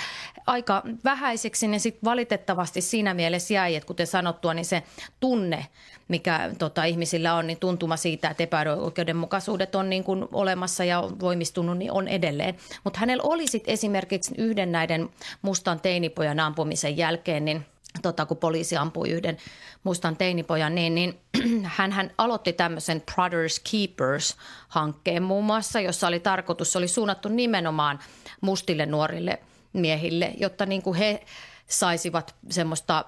aika 0.47 0.83
vähäiseksi 1.05 1.69
ne 1.69 1.79
sitten 1.79 2.05
valitettavasti 2.05 2.81
siinä 2.81 3.15
mielessä 3.15 3.55
jäi, 3.55 3.75
että 3.75 3.87
kuten 3.87 4.07
sanottua, 4.07 4.55
niin 4.55 4.65
se 4.65 4.83
tunne, 5.21 5.67
mikä 6.09 6.51
tota, 6.59 6.85
ihmisillä 6.85 7.35
on, 7.35 7.47
niin 7.47 7.59
tuntuma 7.59 7.97
siitä, 7.97 8.31
että 8.31 8.43
epäoikeudenmukaisuudet 8.43 9.75
on 9.75 9.91
niin 9.91 10.05
kuin 10.05 10.25
olemassa 10.33 10.85
ja 10.85 11.03
voimistunut, 11.21 11.79
niin 11.79 11.93
on 11.93 12.09
edelleen. 12.09 12.57
Mutta 12.85 13.01
hänellä 13.01 13.23
oli 13.23 13.47
sitten 13.47 13.73
esimerkiksi 13.73 14.35
yhden 14.39 14.73
näiden 14.73 15.09
mustan 15.43 15.81
teinipojan 15.81 16.41
ampumisen 16.41 16.97
jälkeen, 16.97 17.44
niin 17.45 17.67
tota, 18.03 18.27
kun 18.27 18.37
poliisi 18.37 18.77
ampui 18.77 19.11
yhden 19.11 19.37
mustan 19.85 20.17
teinipojan, 20.17 20.75
niin, 20.75 20.95
niin 20.95 21.21
hän, 21.77 21.93
hän 21.93 22.11
aloitti 22.19 22.53
tämmöisen 22.53 23.03
Brothers 23.15 23.61
Keepers-hankkeen 23.71 25.23
muun 25.23 25.45
muassa, 25.45 25.81
jossa 25.81 26.07
oli 26.07 26.21
tarkoitus, 26.21 26.73
se 26.73 26.79
oli 26.79 26.89
suunnattu 26.89 27.29
nimenomaan 27.29 27.99
mustille 28.41 28.87
nuorille 28.87 29.39
miehille, 29.73 30.33
jotta 30.39 30.67
niin 30.67 30.83
kuin 30.83 30.97
he 30.97 31.25
saisivat 31.67 32.35
semmoista 32.51 33.05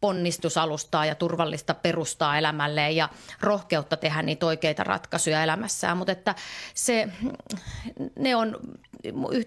ponnistusalustaa 0.00 1.06
ja 1.06 1.14
turvallista 1.14 1.74
perustaa 1.74 2.38
elämälleen 2.38 2.96
ja 2.96 3.08
rohkeutta 3.40 3.96
tehdä 3.96 4.22
niitä 4.22 4.46
oikeita 4.46 4.84
ratkaisuja 4.84 5.42
elämässään. 5.42 5.96
Mutta 5.96 6.12
että 6.12 6.34
se, 6.74 7.08
ne 8.18 8.36
on, 8.36 8.56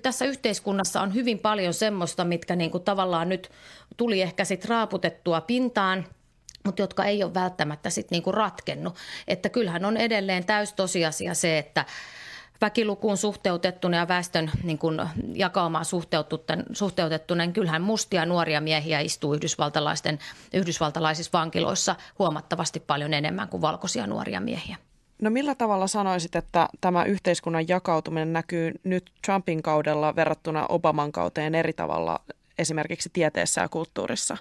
tässä 0.01 0.25
yhteiskunnassa 0.25 1.01
on 1.01 1.13
hyvin 1.13 1.39
paljon 1.39 1.73
semmoista, 1.73 2.23
mitkä 2.23 2.55
niin 2.55 2.71
kuin 2.71 2.83
tavallaan 2.83 3.29
nyt 3.29 3.51
tuli 3.97 4.21
ehkä 4.21 4.45
sitten 4.45 4.69
raaputettua 4.69 5.41
pintaan– 5.41 6.05
mutta 6.65 6.81
jotka 6.81 7.05
ei 7.05 7.23
ole 7.23 7.33
välttämättä 7.33 7.89
sitten 7.89 8.15
niinku 8.15 8.31
ratkennut. 8.31 8.95
Että 9.27 9.49
kyllähän 9.49 9.85
on 9.85 9.97
edelleen 9.97 10.45
täys 10.45 10.73
tosiasia 10.73 11.33
se, 11.33 11.57
että 11.57 11.85
väkilukuun 12.63 13.17
suhteutettuna 13.17 13.97
ja 13.97 14.07
väestön 14.07 14.51
niin 14.63 14.77
kuin 14.77 15.01
jakaumaan 15.33 15.85
suhteutettuna, 16.73 17.43
niin 17.43 17.53
kyllähän 17.53 17.81
mustia 17.81 18.25
nuoria 18.25 18.61
miehiä 18.61 18.99
istuu 18.99 19.33
yhdysvaltalaisten, 19.33 20.19
yhdysvaltalaisissa 20.53 21.37
vankiloissa 21.39 21.95
huomattavasti 22.19 22.79
paljon 22.79 23.13
enemmän 23.13 23.47
kuin 23.47 23.61
valkoisia 23.61 24.07
nuoria 24.07 24.39
miehiä. 24.39 24.77
No 25.21 25.29
millä 25.29 25.55
tavalla 25.55 25.87
sanoisit, 25.87 26.35
että 26.35 26.67
tämä 26.81 27.05
yhteiskunnan 27.05 27.67
jakautuminen 27.67 28.33
näkyy 28.33 28.71
nyt 28.83 29.11
Trumpin 29.25 29.63
kaudella 29.63 30.15
verrattuna 30.15 30.65
Obaman 30.69 31.11
kauteen 31.11 31.55
eri 31.55 31.73
tavalla 31.73 32.19
esimerkiksi 32.57 33.09
tieteessä 33.13 33.61
ja 33.61 33.69
kulttuurissa? 33.69 34.37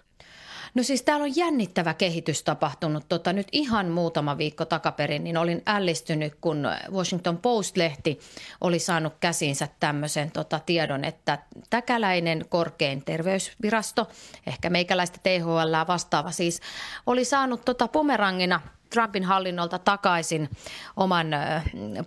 No 0.74 0.82
siis 0.82 1.02
täällä 1.02 1.24
on 1.24 1.36
jännittävä 1.36 1.94
kehitys 1.94 2.42
tapahtunut. 2.42 3.04
Tota, 3.08 3.32
nyt 3.32 3.48
ihan 3.52 3.86
muutama 3.86 4.38
viikko 4.38 4.64
takaperin 4.64 5.24
niin 5.24 5.36
olin 5.36 5.62
ällistynyt, 5.66 6.34
kun 6.40 6.68
Washington 6.90 7.38
Post-lehti 7.38 8.20
oli 8.60 8.78
saanut 8.78 9.14
käsinsä 9.20 9.68
tämmöisen 9.80 10.30
tota, 10.30 10.60
tiedon, 10.66 11.04
että 11.04 11.38
täkäläinen 11.70 12.44
korkein 12.48 13.04
terveysvirasto, 13.04 14.08
ehkä 14.46 14.70
meikäläistä 14.70 15.18
THL 15.22 15.86
vastaava 15.86 16.30
siis, 16.30 16.60
oli 17.06 17.24
saanut 17.24 17.64
tota, 17.64 17.88
pomerangina– 17.88 18.60
Trumpin 18.92 19.24
hallinnolta 19.24 19.78
takaisin 19.78 20.48
oman 20.96 21.26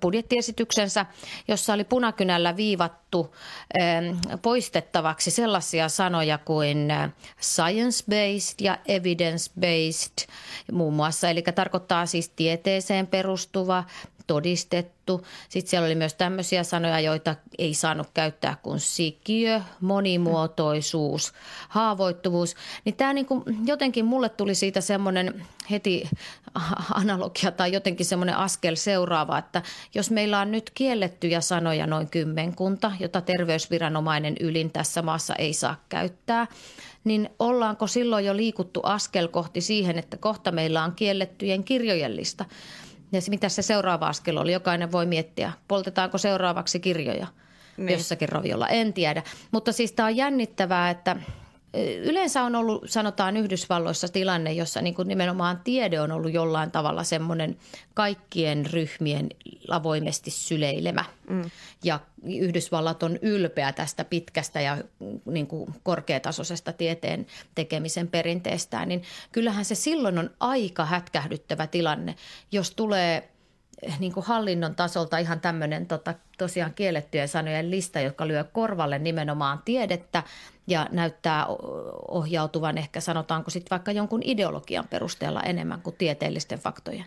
budjettiesityksensä, 0.01 1.05
jossa 1.47 1.73
oli 1.73 1.83
punakynällä 1.83 2.55
viivattu 2.57 3.35
poistettavaksi 4.41 5.31
sellaisia 5.31 5.89
sanoja 5.89 6.37
kuin 6.37 6.87
science-based 7.41 8.55
ja 8.61 8.77
evidence-based 8.87 10.27
muun 10.71 10.93
muassa. 10.93 11.29
Eli 11.29 11.41
tarkoittaa 11.41 12.05
siis 12.05 12.29
tieteeseen 12.29 13.07
perustuva, 13.07 13.83
todistettu. 14.27 15.25
Sitten 15.49 15.69
siellä 15.69 15.85
oli 15.85 15.95
myös 15.95 16.13
tämmöisiä 16.13 16.63
sanoja, 16.63 16.99
joita 16.99 17.35
ei 17.57 17.73
saanut 17.73 18.07
käyttää 18.13 18.57
kuin 18.63 18.79
sikiö, 18.79 19.61
monimuotoisuus, 19.81 21.33
haavoittuvuus. 21.69 22.55
Niin 22.85 22.95
tämä 22.95 23.13
niin 23.13 23.25
kuin, 23.25 23.43
jotenkin 23.65 24.05
mulle 24.05 24.29
tuli 24.29 24.55
siitä 24.55 24.81
semmoinen 24.81 25.45
heti 25.71 26.09
analogia 27.01 27.51
tai 27.51 27.73
jotenkin 27.73 28.05
semmoinen 28.05 28.37
askel 28.37 28.75
seuraava, 28.75 29.37
että 29.37 29.61
jos 29.95 30.11
meillä 30.11 30.39
on 30.39 30.51
nyt 30.51 30.71
kiellettyjä 30.73 31.41
sanoja 31.41 31.87
noin 31.87 32.09
kymmenkunta, 32.09 32.91
jota 32.99 33.21
terveysviranomainen 33.21 34.35
ylin 34.39 34.71
tässä 34.71 35.01
maassa 35.01 35.35
ei 35.35 35.53
saa 35.53 35.83
käyttää, 35.89 36.47
niin 37.03 37.29
ollaanko 37.39 37.87
silloin 37.87 38.25
jo 38.25 38.35
liikuttu 38.35 38.79
askel 38.83 39.27
kohti 39.27 39.61
siihen, 39.61 39.99
että 39.99 40.17
kohta 40.17 40.51
meillä 40.51 40.83
on 40.83 40.91
kiellettyjen 40.95 41.63
kirjojen 41.63 42.15
lista. 42.15 42.45
Ja 43.15 43.21
se, 43.21 43.29
mitä 43.29 43.49
se 43.49 43.61
seuraava 43.61 44.07
askel 44.07 44.37
oli, 44.37 44.53
jokainen 44.53 44.91
voi 44.91 45.05
miettiä, 45.05 45.51
poltetaanko 45.67 46.17
seuraavaksi 46.17 46.79
kirjoja 46.79 47.27
niin. 47.77 47.97
jossakin 47.97 48.29
roviolla, 48.29 48.67
en 48.67 48.93
tiedä. 48.93 49.23
Mutta 49.51 49.71
siis 49.71 49.91
tämä 49.91 50.07
on 50.07 50.15
jännittävää, 50.15 50.89
että 50.89 51.15
yleensä 52.03 52.43
on 52.43 52.55
ollut, 52.55 52.83
sanotaan 52.89 53.37
Yhdysvalloissa 53.37 54.07
tilanne, 54.07 54.53
jossa 54.53 54.81
niin 54.81 54.95
kuin 54.95 55.07
nimenomaan 55.07 55.59
tiede 55.63 56.01
on 56.01 56.11
ollut 56.11 56.33
jollain 56.33 56.71
tavalla 56.71 57.03
semmoinen 57.03 57.57
kaikkien 57.93 58.65
ryhmien 58.65 59.29
avoimesti 59.69 60.31
syleilemä. 60.31 61.05
Mm. 61.29 61.49
Ja 61.83 61.99
Yhdysvallat 62.23 63.03
on 63.03 63.19
ylpeä 63.21 63.71
tästä 63.71 64.05
pitkästä 64.05 64.61
ja 64.61 64.77
niin 65.25 65.47
kuin 65.47 65.75
korkeatasoisesta 65.83 66.73
tieteen 66.73 67.25
tekemisen 67.55 68.07
perinteestään, 68.07 68.89
niin 68.89 69.03
kyllähän 69.31 69.65
se 69.65 69.75
silloin 69.75 70.17
on 70.17 70.29
aika 70.39 70.85
hätkähdyttävä 70.85 71.67
tilanne, 71.67 72.15
jos 72.51 72.71
tulee 72.71 73.17
eh, 73.17 73.34
niin 73.99 74.13
kuin 74.13 74.25
hallinnon 74.25 74.75
tasolta 74.75 75.17
ihan 75.17 75.39
tämmöinen 75.39 75.85
tota, 75.85 76.13
tosiaan 76.37 76.73
kiellettyjen 76.73 77.27
sanojen 77.27 77.71
lista, 77.71 77.99
joka 77.99 78.27
lyö 78.27 78.43
korvalle 78.43 78.99
nimenomaan 78.99 79.61
tiedettä 79.65 80.23
ja 80.67 80.87
näyttää 80.91 81.45
ohjautuvan 82.07 82.77
ehkä 82.77 82.99
sanotaanko 82.99 83.51
sitten 83.51 83.69
vaikka 83.69 83.91
jonkun 83.91 84.21
ideologian 84.23 84.87
perusteella 84.87 85.41
enemmän 85.41 85.81
kuin 85.81 85.95
tieteellisten 85.95 86.59
faktojen. 86.59 87.05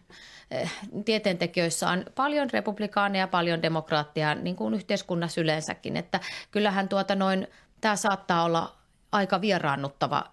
Eh, 0.51 0.73
tieteentekijöissä 1.05 1.89
on 1.89 2.05
paljon 2.15 2.51
republikaaneja, 2.53 3.29
paljon 3.29 3.63
demokraattia, 3.63 4.35
niin 4.35 4.57
kuin 4.57 4.75
yhteiskunnassa 4.75 5.41
yleensäkin, 5.41 5.97
että 5.97 6.21
kyllähän 6.51 6.89
tuota 6.89 7.15
noin, 7.15 7.47
tämä 7.81 7.97
saattaa 7.97 8.45
olla 8.45 8.77
aika 9.13 9.41
vieraannuttava 9.41 10.25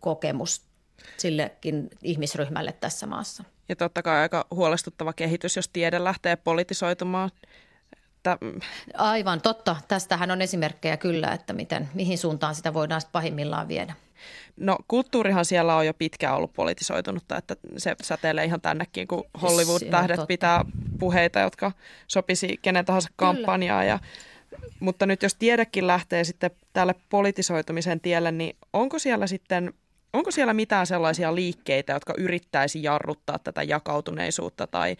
kokemus 0.00 0.62
sillekin 1.16 1.90
ihmisryhmälle 2.02 2.72
tässä 2.72 3.06
maassa. 3.06 3.44
Ja 3.68 3.76
totta 3.76 4.02
kai 4.02 4.20
aika 4.20 4.46
huolestuttava 4.50 5.12
kehitys, 5.12 5.56
jos 5.56 5.68
tiede 5.68 6.04
lähtee 6.04 6.36
politisoitumaan 6.36 7.30
että... 8.32 8.38
Aivan 8.94 9.40
totta. 9.40 9.76
Tästähän 9.88 10.30
on 10.30 10.42
esimerkkejä 10.42 10.96
kyllä, 10.96 11.32
että 11.32 11.52
miten, 11.52 11.88
mihin 11.94 12.18
suuntaan 12.18 12.54
sitä 12.54 12.74
voidaan 12.74 13.00
pahimmillaan 13.12 13.68
viedä. 13.68 13.94
No 14.56 14.78
kulttuurihan 14.88 15.44
siellä 15.44 15.76
on 15.76 15.86
jo 15.86 15.94
pitkään 15.94 16.36
ollut 16.36 16.52
politisoitunutta, 16.52 17.36
että 17.36 17.56
se 17.76 17.96
säteilee 18.02 18.44
ihan 18.44 18.60
tännekin, 18.60 19.08
kun 19.08 19.24
Hollywood-tähdet 19.42 20.20
pitää 20.28 20.64
puheita, 20.98 21.40
jotka 21.40 21.72
sopisi 22.06 22.58
kenen 22.62 22.84
tahansa 22.84 23.08
kampanjaa. 23.16 23.84
Ja, 23.84 23.98
mutta 24.80 25.06
nyt 25.06 25.22
jos 25.22 25.34
tiedekin 25.34 25.86
lähtee 25.86 26.24
sitten 26.24 26.50
tälle 26.72 26.94
politisoitumisen 27.08 28.00
tielle, 28.00 28.32
niin 28.32 28.56
onko 28.72 28.98
siellä 28.98 29.26
sitten 29.26 29.74
Onko 30.14 30.30
siellä 30.30 30.54
mitään 30.54 30.86
sellaisia 30.86 31.34
liikkeitä, 31.34 31.92
jotka 31.92 32.14
yrittäisi 32.18 32.82
jarruttaa 32.82 33.38
tätä 33.38 33.62
jakautuneisuutta 33.62 34.66
tai 34.66 34.96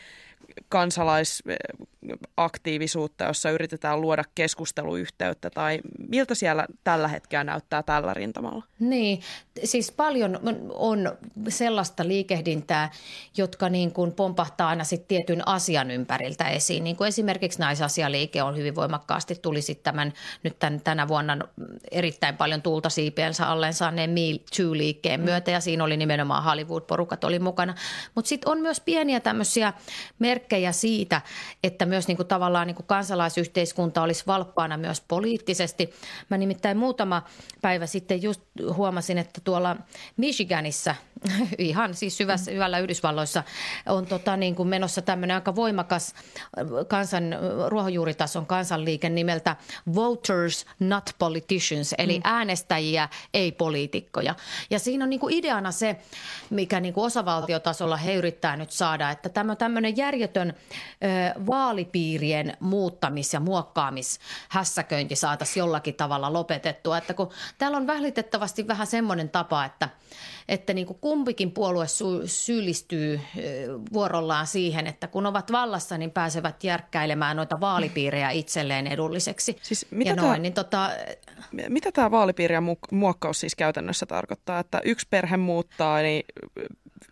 kansalaisaktiivisuutta, 0.69 3.25
jossa 3.25 3.51
yritetään 3.51 4.01
luoda 4.01 4.25
keskusteluyhteyttä 4.35 5.51
tai 5.51 5.81
miltä 6.09 6.35
siellä 6.35 6.67
tällä 6.85 7.09
hetkellä 7.09 7.45
näyttää 7.45 7.83
tällä 7.83 8.15
rintamalla? 8.15 8.65
Niin, 8.81 9.21
siis 9.65 9.93
paljon 9.93 10.41
on 10.75 11.19
sellaista 11.49 12.09
liikehdintää, 12.09 12.91
jotka 13.37 13.69
niin 13.69 13.93
kuin 13.93 14.13
pompahtaa 14.13 14.69
aina 14.69 14.85
sitten 14.85 15.09
tietyn 15.09 15.49
asian 15.49 15.91
ympäriltä 15.91 16.49
esiin. 16.49 16.85
Niin 16.85 16.97
kuin 16.97 17.09
esimerkiksi 17.09 17.59
naisasialiike 17.59 18.43
on 18.43 18.57
hyvin 18.57 18.75
voimakkaasti, 18.75 19.35
tuli 19.35 19.63
sitten 19.63 19.85
tämän, 19.85 20.13
nyt 20.43 20.59
tämän, 20.59 20.81
tänä 20.81 21.09
vuonna 21.09 21.39
erittäin 21.91 22.37
paljon 22.37 22.63
tulta 22.63 22.89
siipiensä 22.89 23.47
alleen 23.47 23.75
saaneen 23.75 24.11
Me 24.11 24.21
Too-liikkeen 24.57 25.21
myötä 25.21 25.51
ja 25.51 25.61
siinä 25.61 25.85
oli 25.85 25.97
nimenomaan 25.97 26.45
Hollywood-porukat 26.45 27.25
oli 27.25 27.39
mukana. 27.39 27.75
Mutta 28.15 28.29
sitten 28.29 28.53
on 28.53 28.61
myös 28.61 28.81
pieniä 28.81 29.21
tämmöisiä 29.21 29.73
merkkejä 30.45 30.73
siitä, 30.73 31.21
että 31.63 31.87
myös 31.87 32.09
niin 32.09 32.17
kuin 32.17 32.27
tavallaan 32.27 32.67
niin 32.67 32.75
kuin 32.75 32.87
kansalaisyhteiskunta 32.87 34.03
olisi 34.03 34.25
valppaana 34.27 34.77
myös 34.77 35.01
poliittisesti. 35.01 35.91
Mä 36.31 36.39
nimittäin 36.39 36.77
muutama 36.77 37.23
päivä 37.63 37.87
sitten 37.87 38.23
just 38.23 38.41
huomasin, 38.75 39.19
että 39.19 39.41
tuolla 39.45 39.77
Michiganissa, 40.17 40.95
ihan 41.59 41.95
siis 41.95 42.17
syvässä, 42.17 42.51
hyvällä 42.51 42.79
Yhdysvalloissa, 42.79 43.43
on 43.87 44.07
tota 44.07 44.37
niin 44.37 44.55
kuin 44.55 44.69
menossa 44.69 45.03
tämmöinen 45.03 45.35
aika 45.35 45.57
voimakas 45.57 46.15
kansan, 46.89 47.37
ruohonjuuritason 47.69 48.47
kansanliike 48.47 49.09
nimeltä 49.09 49.57
Voters 49.95 50.67
Not 50.81 51.11
Politicians, 51.19 51.95
eli 51.99 52.19
mm. 52.19 52.23
äänestäjiä, 52.25 53.09
ei 53.35 53.53
poliitikkoja. 53.53 54.35
Ja 54.71 54.79
siinä 54.79 55.05
on 55.05 55.11
niin 55.11 55.21
kuin 55.21 55.35
ideana 55.35 55.73
se, 55.73 55.97
mikä 56.51 56.81
niin 56.81 56.95
kuin 56.95 57.05
osavaltiotasolla 57.05 57.97
he 57.97 58.15
yrittää 58.15 58.57
nyt 58.57 58.71
saada, 58.71 59.11
että 59.11 59.29
tämä 59.29 59.57
tämmöinen 59.57 59.97
järjetön 59.97 60.49
ö, 60.49 61.41
vaalipiirien 61.47 62.57
muuttamis- 62.61 63.33
ja 63.33 63.41
muokkaamishässäköinti 63.41 65.17
saataisiin 65.17 65.61
jollakin 65.61 65.95
tavalla 65.95 66.33
lopetettua. 66.33 66.99
Että 66.99 67.15
kun 67.15 67.31
täällä 67.59 67.77
on 67.77 67.87
välitettävästi 67.87 68.67
vähän 68.69 68.87
semmoinen 68.87 69.29
tapa, 69.29 69.65
että, 69.65 69.89
että 70.49 70.75
niin 70.75 70.87
kuin 70.87 70.99
kumpikin 71.15 71.53
puolue 71.53 71.89
sy- 71.89 72.27
syyllistyy 72.27 73.21
vuorollaan 73.93 74.47
siihen, 74.47 74.87
että 74.87 75.07
kun 75.07 75.27
ovat 75.27 75.53
vallassa, 75.53 75.99
niin 75.99 76.11
pääsevät 76.11 76.65
järkkäilemään 76.65 77.37
noita 77.37 77.61
vaalipiirejä 77.61 78.31
itselleen 78.31 78.87
edulliseksi. 78.87 79.57
Siis 79.63 79.87
mitä 79.91 80.11
ja 80.11 80.17
noin, 80.17 80.27
tämä, 80.27 80.39
niin 80.39 80.53
tota... 80.53 80.91
mitä 81.69 81.93
tämä 81.93 82.11
vaalipiirien 82.11 82.63
muokkaus 82.91 83.41
siis 83.41 83.55
käytännössä 83.55 84.07
tarkoittaa? 84.07 84.59
Että 84.59 84.81
yksi 84.85 85.07
perhe 85.11 85.37
muuttaa, 85.37 86.03
niin 86.03 86.25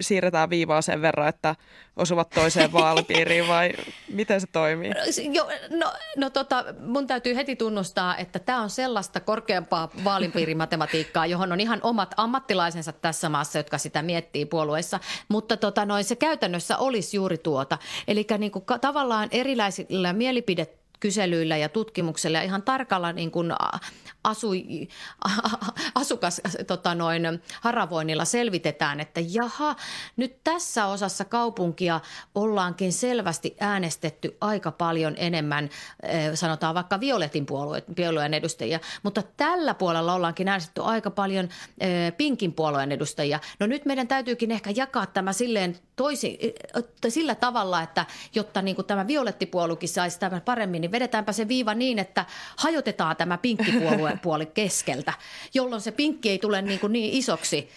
siirretään 0.00 0.50
viivaa 0.50 0.82
sen 0.82 1.02
verran, 1.02 1.28
että 1.28 1.56
osuvat 1.96 2.30
toiseen 2.30 2.72
vaalipiiriin 2.82 3.48
vai 3.48 3.72
miten 4.08 4.40
se 4.40 4.46
toimii? 4.46 4.90
Jo, 5.32 5.48
no, 5.70 5.92
no 6.16 6.30
tota, 6.30 6.64
mun 6.86 7.06
täytyy 7.06 7.36
heti 7.36 7.56
tunnustaa, 7.56 8.16
että 8.16 8.38
tämä 8.38 8.60
on 8.60 8.70
sellaista 8.70 9.20
korkeampaa 9.20 9.88
vaalipiirimatematiikkaa, 10.04 11.26
johon 11.26 11.52
on 11.52 11.60
ihan 11.60 11.80
omat 11.82 12.14
ammattilaisensa 12.16 12.92
tässä 12.92 13.28
maassa, 13.28 13.58
jotka 13.58 13.78
sitä 13.78 14.02
miettii 14.02 14.46
puolueissa. 14.46 15.00
Mutta 15.28 15.56
tota, 15.56 15.84
noin, 15.86 16.04
se 16.04 16.16
käytännössä 16.16 16.78
olisi 16.78 17.16
juuri 17.16 17.38
tuota. 17.38 17.78
Eli 18.08 18.26
niin 18.38 18.52
kuin, 18.52 18.64
tavallaan 18.80 19.28
erilaisilla 19.32 20.12
mielipide 20.12 20.66
kyselyillä 21.02 21.56
ja 21.56 21.68
tutkimuksella 21.68 22.38
ja 22.38 22.44
ihan 22.44 22.62
tarkalla 22.62 23.12
niin 23.12 23.30
kuin 23.30 23.52
asui, 24.24 24.88
asukas 25.94 26.40
tota 26.66 26.94
noin, 26.94 27.42
haravoinnilla 27.60 28.24
selvitetään, 28.24 29.00
että 29.00 29.20
jaha, 29.28 29.76
nyt 30.16 30.36
tässä 30.44 30.86
osassa 30.86 31.24
kaupunkia 31.24 32.00
ollaankin 32.34 32.92
selvästi 32.92 33.56
äänestetty 33.60 34.36
aika 34.40 34.70
paljon 34.70 35.14
enemmän, 35.16 35.70
eh, 36.02 36.30
sanotaan 36.34 36.74
vaikka 36.74 37.00
Violetin 37.00 37.46
puolueen, 37.46 38.34
edustajia, 38.34 38.80
mutta 39.02 39.22
tällä 39.36 39.74
puolella 39.74 40.14
ollaankin 40.14 40.48
äänestetty 40.48 40.82
aika 40.84 41.10
paljon 41.10 41.48
eh, 41.80 42.16
Pinkin 42.16 42.52
puolueen 42.52 42.92
edustajia. 42.92 43.40
No 43.60 43.66
nyt 43.66 43.84
meidän 43.84 44.08
täytyykin 44.08 44.50
ehkä 44.50 44.70
jakaa 44.76 45.06
tämä 45.06 45.32
silleen 45.32 45.78
toisi, 45.96 46.38
eh, 46.40 46.84
sillä 47.08 47.34
tavalla, 47.34 47.82
että 47.82 48.06
jotta 48.34 48.62
niin 48.62 48.76
kuin 48.76 48.86
tämä 48.86 49.06
violettipuoluekin 49.06 49.88
saisi 49.88 50.18
tämän 50.18 50.40
paremmin, 50.40 50.80
niin 50.80 50.92
vedetäänpä 50.92 51.32
se 51.32 51.48
viiva 51.48 51.74
niin, 51.74 51.98
että 51.98 52.24
hajotetaan 52.56 53.16
tämä 53.16 53.38
pinkkipuolue 53.38 54.11
puoli 54.18 54.46
keskeltä, 54.46 55.12
jolloin 55.54 55.80
se 55.82 55.92
pinkki 55.92 56.30
ei 56.30 56.38
tule 56.38 56.62
niin, 56.62 56.80
kuin 56.80 56.92
niin 56.92 57.14
isoksi 57.14 57.68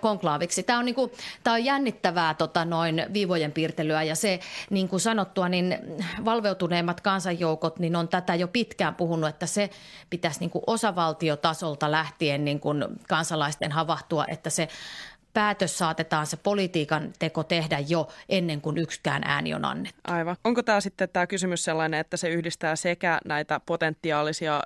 konklaaviksi. 0.00 0.62
Tämä 0.62 0.78
on, 0.78 0.84
niin 0.84 0.94
kuin, 0.94 1.12
tämä 1.44 1.54
on 1.54 1.64
jännittävää 1.64 2.34
tota, 2.34 2.64
noin 2.64 3.06
viivojen 3.12 3.52
piirtelyä 3.52 4.02
ja 4.02 4.14
se 4.14 4.40
niin 4.70 4.88
kuin 4.88 5.00
sanottua, 5.00 5.48
niin 5.48 5.78
valveutuneemmat 6.24 7.00
kansanjoukot 7.00 7.78
niin 7.78 7.96
on 7.96 8.08
tätä 8.08 8.34
jo 8.34 8.48
pitkään 8.48 8.94
puhunut, 8.94 9.28
että 9.28 9.46
se 9.46 9.70
pitäisi 10.10 10.40
niin 10.40 10.50
kuin 10.50 10.64
osavaltiotasolta 10.66 11.90
lähtien 11.90 12.44
niin 12.44 12.60
kuin 12.60 12.84
kansalaisten 13.08 13.72
havahtua, 13.72 14.24
että 14.28 14.50
se 14.50 14.68
päätös 15.34 15.78
saatetaan 15.78 16.26
se 16.26 16.36
politiikan 16.36 17.12
teko 17.18 17.44
tehdä 17.44 17.78
jo 17.78 18.08
ennen 18.28 18.60
kuin 18.60 18.78
yksikään 18.78 19.22
ääni 19.24 19.54
on 19.54 19.64
annettu. 19.64 20.00
Aivan. 20.04 20.36
Onko 20.44 20.62
tämä 20.62 20.80
sitten 20.80 21.08
tämä 21.08 21.26
kysymys 21.26 21.64
sellainen, 21.64 22.00
että 22.00 22.16
se 22.16 22.28
yhdistää 22.28 22.76
sekä 22.76 23.18
näitä 23.24 23.60
potentiaalisia 23.66 24.62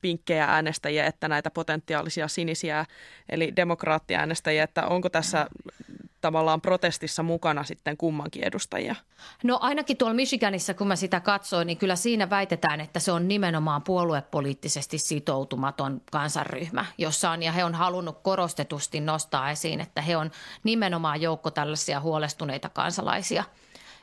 pinkkejä 0.00 0.44
äänestäjiä 0.44 1.06
että 1.06 1.28
näitä 1.28 1.50
potentiaalisia 1.50 2.28
sinisiä 2.28 2.86
eli 3.28 3.56
demokraattiäänestäjiä, 3.56 4.64
että 4.64 4.86
onko 4.86 5.08
tässä 5.08 5.46
tavallaan 6.20 6.60
protestissa 6.60 7.22
mukana 7.22 7.64
sitten 7.64 7.96
kummankin 7.96 8.44
edustajia? 8.44 8.94
No 9.44 9.58
ainakin 9.62 9.96
tuolla 9.96 10.14
Michiganissa, 10.14 10.74
kun 10.74 10.86
mä 10.86 10.96
sitä 10.96 11.20
katsoin, 11.20 11.66
niin 11.66 11.78
kyllä 11.78 11.96
siinä 11.96 12.30
väitetään, 12.30 12.80
että 12.80 13.00
se 13.00 13.12
on 13.12 13.28
nimenomaan 13.28 13.82
puoluepoliittisesti 13.82 14.98
sitoutumaton 14.98 16.02
kansanryhmä, 16.12 16.84
jossa 16.98 17.30
on, 17.30 17.42
ja 17.42 17.52
he 17.52 17.64
on 17.64 17.74
halunnut 17.74 18.18
korostetusti 18.22 19.00
nostaa 19.00 19.50
esiin, 19.50 19.80
että 19.80 20.02
he 20.02 20.16
on 20.16 20.30
nimenomaan 20.64 21.20
joukko 21.20 21.50
tällaisia 21.50 22.00
huolestuneita 22.00 22.68
kansalaisia– 22.68 23.44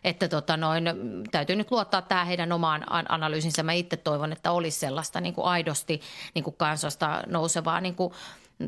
että 0.03 0.27
tota 0.27 0.57
noin, 0.57 0.83
täytyy 1.31 1.55
nyt 1.55 1.71
luottaa 1.71 2.01
tähän 2.01 2.27
heidän 2.27 2.51
omaan 2.51 2.83
analyysinsä. 3.11 3.63
Mä 3.63 3.73
itse 3.73 3.97
toivon, 3.97 4.31
että 4.31 4.51
olisi 4.51 4.79
sellaista 4.79 5.21
niin 5.21 5.33
kuin 5.33 5.45
aidosti 5.45 6.01
niin 6.35 6.43
kuin 6.43 6.55
kansasta 6.57 7.23
nousevaa 7.27 7.81
niin 7.81 7.95
kuin, 7.95 8.13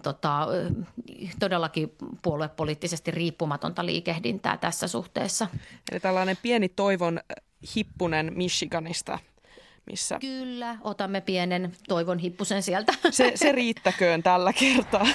tota, 0.04 0.48
todellakin 1.40 1.96
puoluepoliittisesti 2.22 3.12
riippumatonta 3.12 3.86
liikehdintää 3.86 4.58
tässä 4.58 4.88
suhteessa. 4.88 5.48
Eli 5.92 6.00
tällainen 6.00 6.38
pieni 6.42 6.70
toivon 6.70 7.20
hippunen 7.76 8.32
Michiganista 8.36 9.20
missä... 9.86 10.20
Kyllä, 10.20 10.78
otamme 10.82 11.22
pienen 11.22 11.72
toivon 11.88 12.20
hippusen 12.20 12.64
sieltä. 12.64 12.94
Se, 13.10 13.32
se 13.36 13.52
riittäköön 13.52 14.24
tällä 14.24 14.54
kertaa. 14.54 15.08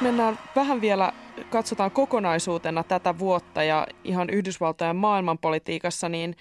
Mennään 0.00 0.38
vähän 0.56 0.80
vielä, 0.80 1.12
katsotaan 1.50 1.90
kokonaisuutena 1.90 2.84
tätä 2.84 3.18
vuotta 3.18 3.62
ja 3.62 3.86
ihan 4.04 4.30
Yhdysvaltojen 4.30 4.96
maailmanpolitiikassa, 4.96 6.08
niin 6.08 6.36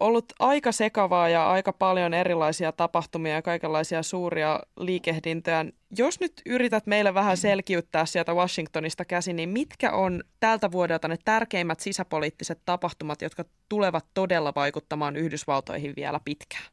ollut 0.00 0.32
aika 0.38 0.72
sekavaa 0.72 1.28
ja 1.28 1.50
aika 1.50 1.72
paljon 1.72 2.14
erilaisia 2.14 2.72
tapahtumia 2.72 3.34
ja 3.34 3.42
kaikenlaisia 3.42 4.02
suuria 4.02 4.60
liikehdintöjä. 4.76 5.64
Jos 5.98 6.20
nyt 6.20 6.32
yrität 6.46 6.86
meille 6.86 7.14
vähän 7.14 7.36
selkiyttää 7.36 8.06
sieltä 8.06 8.34
Washingtonista 8.34 9.04
käsin, 9.04 9.36
niin 9.36 9.48
mitkä 9.48 9.92
on 9.92 10.22
tältä 10.40 10.72
vuodelta 10.72 11.08
ne 11.08 11.16
tärkeimmät 11.24 11.80
sisäpoliittiset 11.80 12.60
tapahtumat, 12.64 13.22
jotka 13.22 13.44
tulevat 13.68 14.06
todella 14.14 14.52
vaikuttamaan 14.56 15.16
Yhdysvaltoihin 15.16 15.92
vielä 15.96 16.20
pitkään? 16.24 16.64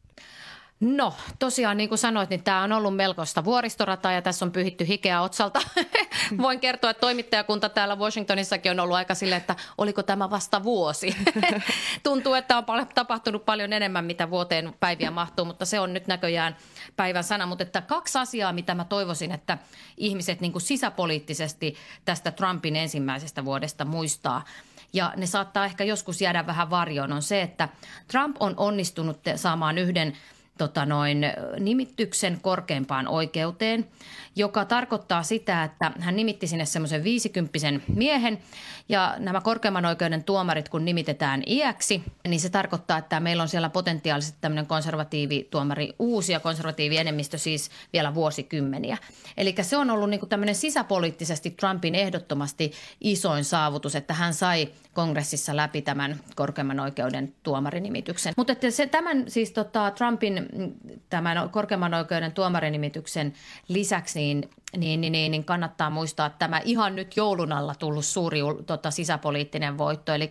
No 0.83 1.13
tosiaan 1.39 1.77
niin 1.77 1.89
kuin 1.89 1.99
sanoit, 1.99 2.29
niin 2.29 2.43
tämä 2.43 2.63
on 2.63 2.71
ollut 2.71 2.95
melkoista 2.95 3.45
vuoristorataa 3.45 4.11
ja 4.11 4.21
tässä 4.21 4.45
on 4.45 4.51
pyhitty 4.51 4.87
hikeä 4.87 5.21
otsalta. 5.21 5.61
Voin 6.41 6.59
kertoa, 6.59 6.89
että 6.89 7.01
toimittajakunta 7.01 7.69
täällä 7.69 7.95
Washingtonissakin 7.95 8.71
on 8.71 8.79
ollut 8.79 8.95
aika 8.95 9.15
sille, 9.15 9.35
että 9.35 9.55
oliko 9.77 10.03
tämä 10.03 10.29
vasta 10.29 10.63
vuosi. 10.63 11.15
Tuntuu, 12.03 12.33
että 12.33 12.57
on 12.57 12.87
tapahtunut 12.95 13.45
paljon 13.45 13.73
enemmän, 13.73 14.05
mitä 14.05 14.29
vuoteen 14.29 14.75
päiviä 14.79 15.11
mahtuu, 15.11 15.45
mutta 15.45 15.65
se 15.65 15.79
on 15.79 15.93
nyt 15.93 16.07
näköjään 16.07 16.55
päivän 16.95 17.23
sana. 17.23 17.45
Mutta 17.45 17.63
että 17.63 17.81
kaksi 17.81 18.17
asiaa, 18.17 18.53
mitä 18.53 18.75
mä 18.75 18.85
toivoisin, 18.85 19.31
että 19.31 19.57
ihmiset 19.97 20.41
niin 20.41 20.51
kuin 20.51 20.61
sisäpoliittisesti 20.61 21.75
tästä 22.05 22.31
Trumpin 22.31 22.75
ensimmäisestä 22.75 23.45
vuodesta 23.45 23.85
muistaa– 23.85 24.45
ja 24.93 25.13
ne 25.17 25.25
saattaa 25.25 25.65
ehkä 25.65 25.83
joskus 25.83 26.21
jäädä 26.21 26.47
vähän 26.47 26.69
varjoon, 26.69 27.13
on 27.13 27.21
se, 27.21 27.41
että 27.41 27.69
Trump 28.07 28.35
on 28.39 28.53
onnistunut 28.57 29.19
saamaan 29.35 29.77
yhden 29.77 30.17
tota 30.57 30.85
noin, 30.85 31.25
nimityksen 31.59 32.39
korkeimpaan 32.41 33.07
oikeuteen, 33.07 33.87
joka 34.35 34.65
tarkoittaa 34.65 35.23
sitä, 35.23 35.63
että 35.63 35.91
hän 35.99 36.15
nimitti 36.15 36.47
sinne 36.47 36.65
semmoisen 36.65 37.03
viisikymppisen 37.03 37.83
miehen 37.95 38.39
ja 38.89 39.15
nämä 39.19 39.41
korkeimman 39.41 39.85
oikeuden 39.85 40.23
tuomarit, 40.23 40.69
kun 40.69 40.85
nimitetään 40.85 41.43
iäksi, 41.47 42.03
niin 42.27 42.39
se 42.39 42.49
tarkoittaa, 42.49 42.97
että 42.97 43.19
meillä 43.19 43.43
on 43.43 43.49
siellä 43.49 43.69
potentiaalisesti 43.69 44.37
tämmöinen 44.41 44.67
konservatiivituomari 44.67 45.93
uusi 45.99 46.31
ja 46.31 46.39
konservatiivi 46.39 46.97
enemmistö 46.97 47.37
siis 47.37 47.69
vielä 47.93 48.15
vuosikymmeniä. 48.15 48.97
Eli 49.37 49.55
se 49.61 49.77
on 49.77 49.89
ollut 49.89 50.09
niin 50.09 50.19
kuin 50.19 50.29
tämmöinen 50.29 50.55
sisäpoliittisesti 50.55 51.51
Trumpin 51.51 51.95
ehdottomasti 51.95 52.71
isoin 53.01 53.43
saavutus, 53.43 53.95
että 53.95 54.13
hän 54.13 54.33
sai 54.33 54.69
kongressissa 54.93 55.55
läpi 55.55 55.81
tämän 55.81 56.19
korkeimman 56.35 56.79
oikeuden 56.79 57.33
tuomarinimityksen. 57.43 58.33
Mutta 58.37 58.53
että 58.53 58.71
se, 58.71 58.87
tämän 58.87 59.23
siis 59.27 59.51
tota, 59.51 59.91
Trumpin 59.91 60.42
tämän 61.09 61.49
korkeimman 61.49 61.93
oikeuden 61.93 62.31
tuomarinimityksen 62.31 63.33
lisäksi 63.67 64.19
niin, 64.19 64.49
niin, 64.77 65.01
niin, 65.01 65.11
niin, 65.11 65.31
niin 65.31 65.45
kannattaa 65.45 65.89
muistaa 65.89 66.25
että 66.25 66.39
tämä 66.39 66.61
ihan 66.65 66.95
nyt 66.95 67.17
joulun 67.17 67.51
alla 67.51 67.75
tullut 67.75 68.05
suuri 68.05 68.39
tota, 68.65 68.91
sisäpoliittinen 68.91 69.77
voitto, 69.77 70.13
eli, 70.13 70.29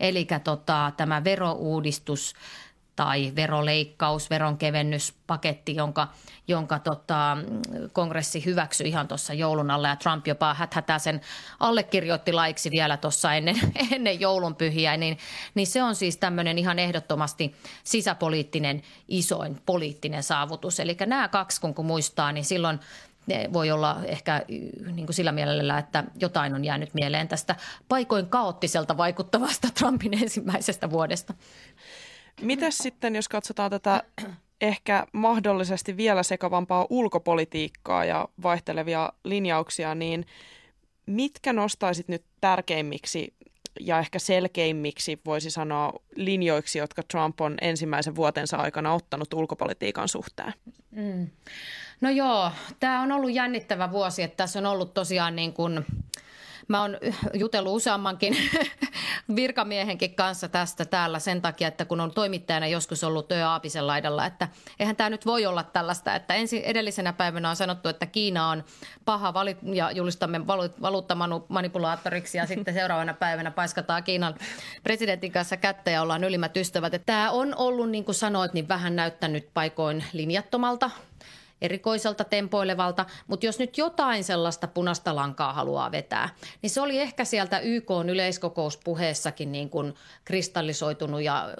eli 0.00 0.26
tota, 0.44 0.92
tämä 0.96 1.24
verouudistus– 1.24 2.34
tai 2.96 3.32
veroleikkaus, 3.36 4.30
veronkevennyspaketti, 4.30 5.74
jonka, 5.74 6.08
jonka 6.48 6.78
tota, 6.78 7.36
kongressi 7.92 8.44
hyväksyi 8.44 8.88
ihan 8.88 9.08
tuossa 9.08 9.34
joulun 9.34 9.70
alla 9.70 9.88
ja 9.88 9.96
Trump 9.96 10.26
jopa 10.26 10.54
häthätää 10.54 10.98
sen 10.98 11.20
allekirjoitti 11.60 12.32
laiksi 12.32 12.70
vielä 12.70 12.96
tuossa 12.96 13.34
ennen, 13.34 13.56
ennen 13.92 14.20
joulunpyhiä, 14.20 14.96
niin, 14.96 15.18
niin 15.54 15.66
se 15.66 15.82
on 15.82 15.94
siis 15.94 16.16
tämmöinen 16.16 16.58
ihan 16.58 16.78
ehdottomasti 16.78 17.54
sisäpoliittinen 17.84 18.82
isoin 19.08 19.60
poliittinen 19.66 20.22
saavutus. 20.22 20.80
Eli 20.80 20.96
nämä 21.06 21.28
kaksi 21.28 21.60
kun, 21.60 21.74
kun 21.74 21.86
muistaa, 21.86 22.32
niin 22.32 22.44
silloin 22.44 22.80
ne 23.26 23.50
voi 23.52 23.70
olla 23.70 23.96
ehkä 24.04 24.42
niin 24.92 25.06
kuin 25.06 25.14
sillä 25.14 25.32
mielellä, 25.32 25.78
että 25.78 26.04
jotain 26.20 26.54
on 26.54 26.64
jäänyt 26.64 26.94
mieleen 26.94 27.28
tästä 27.28 27.56
paikoin 27.88 28.26
kaoottiselta 28.26 28.96
vaikuttavasta 28.96 29.68
Trumpin 29.78 30.14
ensimmäisestä 30.14 30.90
vuodesta. 30.90 31.34
Mitäs 32.42 32.78
sitten, 32.78 33.16
jos 33.16 33.28
katsotaan 33.28 33.70
tätä 33.70 34.02
ehkä 34.60 35.06
mahdollisesti 35.12 35.96
vielä 35.96 36.22
sekavampaa 36.22 36.86
ulkopolitiikkaa 36.90 38.04
ja 38.04 38.28
vaihtelevia 38.42 39.12
linjauksia, 39.24 39.94
niin 39.94 40.26
mitkä 41.06 41.52
nostaisit 41.52 42.08
nyt 42.08 42.24
tärkeimmiksi 42.40 43.34
ja 43.80 43.98
ehkä 43.98 44.18
selkeimmiksi, 44.18 45.20
voisi 45.24 45.50
sanoa, 45.50 45.92
linjoiksi, 46.16 46.78
jotka 46.78 47.02
Trump 47.02 47.40
on 47.40 47.54
ensimmäisen 47.60 48.16
vuotensa 48.16 48.56
aikana 48.56 48.94
ottanut 48.94 49.34
ulkopolitiikan 49.34 50.08
suhteen? 50.08 50.54
Mm. 50.90 51.26
No 52.00 52.10
joo, 52.10 52.50
tämä 52.80 53.02
on 53.02 53.12
ollut 53.12 53.32
jännittävä 53.32 53.92
vuosi, 53.92 54.22
että 54.22 54.36
tässä 54.36 54.58
on 54.58 54.66
ollut 54.66 54.94
tosiaan 54.94 55.36
niin 55.36 55.52
kuin– 55.52 55.80
Mä 56.68 56.80
oon 56.80 56.96
jutellut 57.34 57.72
useammankin 57.72 58.36
virkamiehenkin 59.36 60.14
kanssa 60.14 60.48
tästä 60.48 60.84
täällä 60.84 61.18
sen 61.18 61.42
takia, 61.42 61.68
että 61.68 61.84
kun 61.84 62.00
on 62.00 62.12
toimittajana 62.12 62.66
joskus 62.66 63.04
ollut 63.04 63.32
Ö 63.32 63.48
Aapisen 63.48 63.86
laidalla, 63.86 64.26
että 64.26 64.48
eihän 64.80 64.96
tämä 64.96 65.10
nyt 65.10 65.26
voi 65.26 65.46
olla 65.46 65.62
tällaista, 65.62 66.14
että 66.14 66.34
ensin 66.34 66.62
edellisenä 66.62 67.12
päivänä 67.12 67.50
on 67.50 67.56
sanottu, 67.56 67.88
että 67.88 68.06
Kiina 68.06 68.48
on 68.48 68.64
paha 69.04 69.34
vali- 69.34 69.56
ja 69.62 69.90
julistamme 69.90 70.46
valuuttamanipulaattoriksi 70.82 72.38
ja 72.38 72.46
sitten 72.56 72.74
seuraavana 72.74 73.14
päivänä 73.14 73.50
paiskataan 73.50 74.04
Kiinan 74.04 74.34
presidentin 74.82 75.32
kanssa 75.32 75.56
kättä 75.56 75.90
ja 75.90 76.02
ollaan 76.02 76.24
ylimmät 76.24 76.56
ystävät. 76.56 77.02
Tämä 77.06 77.30
on 77.30 77.54
ollut, 77.56 77.90
niin 77.90 78.04
kuin 78.04 78.14
sanoit, 78.14 78.52
niin 78.52 78.68
vähän 78.68 78.96
näyttänyt 78.96 79.48
paikoin 79.54 80.04
linjattomalta 80.12 80.90
erikoiselta 81.62 82.24
tempoilevalta, 82.24 83.06
mutta 83.26 83.46
jos 83.46 83.58
nyt 83.58 83.78
jotain 83.78 84.24
sellaista 84.24 84.66
punaista 84.66 85.16
lankaa 85.16 85.52
haluaa 85.52 85.92
vetää, 85.92 86.28
niin 86.62 86.70
se 86.70 86.80
oli 86.80 86.98
ehkä 86.98 87.24
sieltä 87.24 87.58
YK 87.58 87.90
yleiskokouspuheessakin 88.08 89.52
niin 89.52 89.70
kuin 89.70 89.94
kristallisoitunut 90.24 91.22
ja 91.22 91.54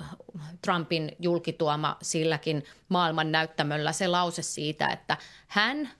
Trumpin 0.63 1.17
julkituoma 1.19 1.97
silläkin 2.03 2.65
maailman 2.89 3.33
näyttämöllä 3.33 3.93
se 3.93 4.09
lause 4.09 4.43
siitä, 4.43 4.89
että 4.89 5.17
hän 5.47 5.91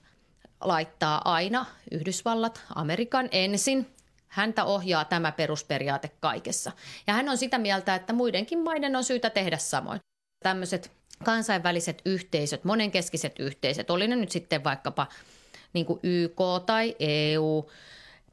laittaa 0.61 1.21
aina 1.25 1.65
Yhdysvallat, 1.91 2.61
Amerikan 2.75 3.29
ensin, 3.31 3.97
Häntä 4.27 4.65
ohjaa 4.65 5.05
tämä 5.05 5.31
perusperiaate 5.31 6.11
kaikessa. 6.19 6.71
Ja 7.07 7.13
hän 7.13 7.29
on 7.29 7.37
sitä 7.37 7.57
mieltä, 7.57 7.95
että 7.95 8.13
muidenkin 8.13 8.63
maiden 8.63 8.95
on 8.95 9.03
syytä 9.03 9.29
tehdä 9.29 9.57
samoin. 9.57 9.99
Tämmöiset 10.43 10.91
kansainväliset 11.23 12.01
yhteisöt, 12.05 12.63
monenkeskiset 12.63 13.39
yhteisöt, 13.39 13.89
oli 13.89 14.07
ne 14.07 14.15
nyt 14.15 14.31
sitten 14.31 14.63
vaikkapa 14.63 15.07
niin 15.73 15.85
kuin 15.85 15.99
YK 16.03 16.39
tai 16.65 16.95
EU 16.99 17.69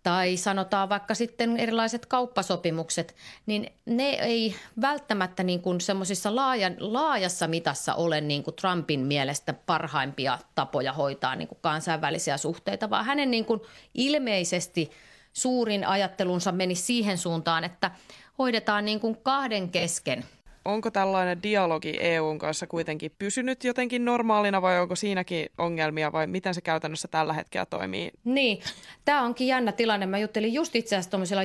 tai 0.03 0.37
sanotaan 0.37 0.88
vaikka 0.88 1.14
sitten 1.14 1.57
erilaiset 1.57 2.07
kauppasopimukset, 2.07 3.14
niin 3.47 3.73
ne 3.87 4.09
ei 4.09 4.55
välttämättä 4.81 5.42
niin 5.42 5.62
kuin 5.62 5.81
semmoisissa 5.81 6.37
laajan, 6.37 6.77
laajassa 6.79 7.49
mitassa 7.49 7.94
ole 7.94 8.20
niin 8.20 8.42
kuin 8.42 8.57
Trumpin 8.57 9.01
mielestä 9.01 9.53
parhaimpia 9.53 10.38
tapoja 10.55 10.92
hoitaa 10.92 11.37
niin 11.37 11.49
kuin 11.49 11.59
kansainvälisiä 11.61 12.37
suhteita, 12.37 12.90
vaan 12.90 13.05
hänen 13.05 13.31
niin 13.31 13.44
kuin 13.44 13.61
ilmeisesti 13.94 14.90
suurin 15.33 15.87
ajattelunsa 15.87 16.53
meni 16.53 16.75
siihen 16.75 17.18
suuntaan, 17.18 17.64
että 17.64 17.90
hoidetaan 18.38 18.85
niin 18.85 19.01
kuin 19.01 19.16
kahden 19.23 19.68
kesken– 19.68 20.25
onko 20.64 20.90
tällainen 20.90 21.42
dialogi 21.42 21.96
EUn 22.00 22.38
kanssa 22.38 22.66
kuitenkin 22.66 23.11
pysynyt 23.18 23.64
jotenkin 23.64 24.05
normaalina 24.05 24.62
vai 24.62 24.81
onko 24.81 24.96
siinäkin 24.96 25.46
ongelmia 25.59 26.12
vai 26.12 26.27
miten 26.27 26.55
se 26.55 26.61
käytännössä 26.61 27.09
tällä 27.09 27.33
hetkellä 27.33 27.66
toimii? 27.66 28.11
Niin, 28.24 28.61
tämä 29.05 29.22
onkin 29.22 29.46
jännä 29.46 29.72
tilanne. 29.72 30.07
Mä 30.07 30.18
juttelin 30.18 30.55
just 30.55 30.77
itse 30.77 30.96
asiassa 30.96 31.11
tuollaisilla 31.11 31.42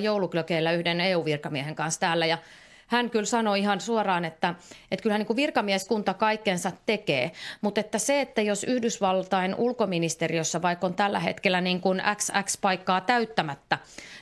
yhden 0.71 1.01
EU-virkamiehen 1.01 1.75
kanssa 1.75 1.99
täällä 1.99 2.25
ja– 2.25 2.37
hän 2.89 3.09
kyllä 3.09 3.25
sanoi 3.25 3.59
ihan 3.59 3.81
suoraan, 3.81 4.25
että, 4.25 4.55
että 4.91 5.03
kyllähän 5.03 5.25
niin 5.29 5.35
virkamieskunta 5.35 6.13
kaikkensa 6.13 6.71
tekee, 6.85 7.31
mutta 7.61 7.79
että 7.79 7.99
se, 7.99 8.21
että 8.21 8.41
jos 8.41 8.63
Yhdysvaltain 8.63 9.55
ulkoministeriössä 9.55 10.61
vaikka 10.61 10.87
on 10.87 10.93
tällä 10.93 11.19
hetkellä 11.19 11.61
niin 11.61 11.81
kuin 11.81 12.01
XX-paikkaa 12.15 13.01
täyttämättä, 13.01 13.77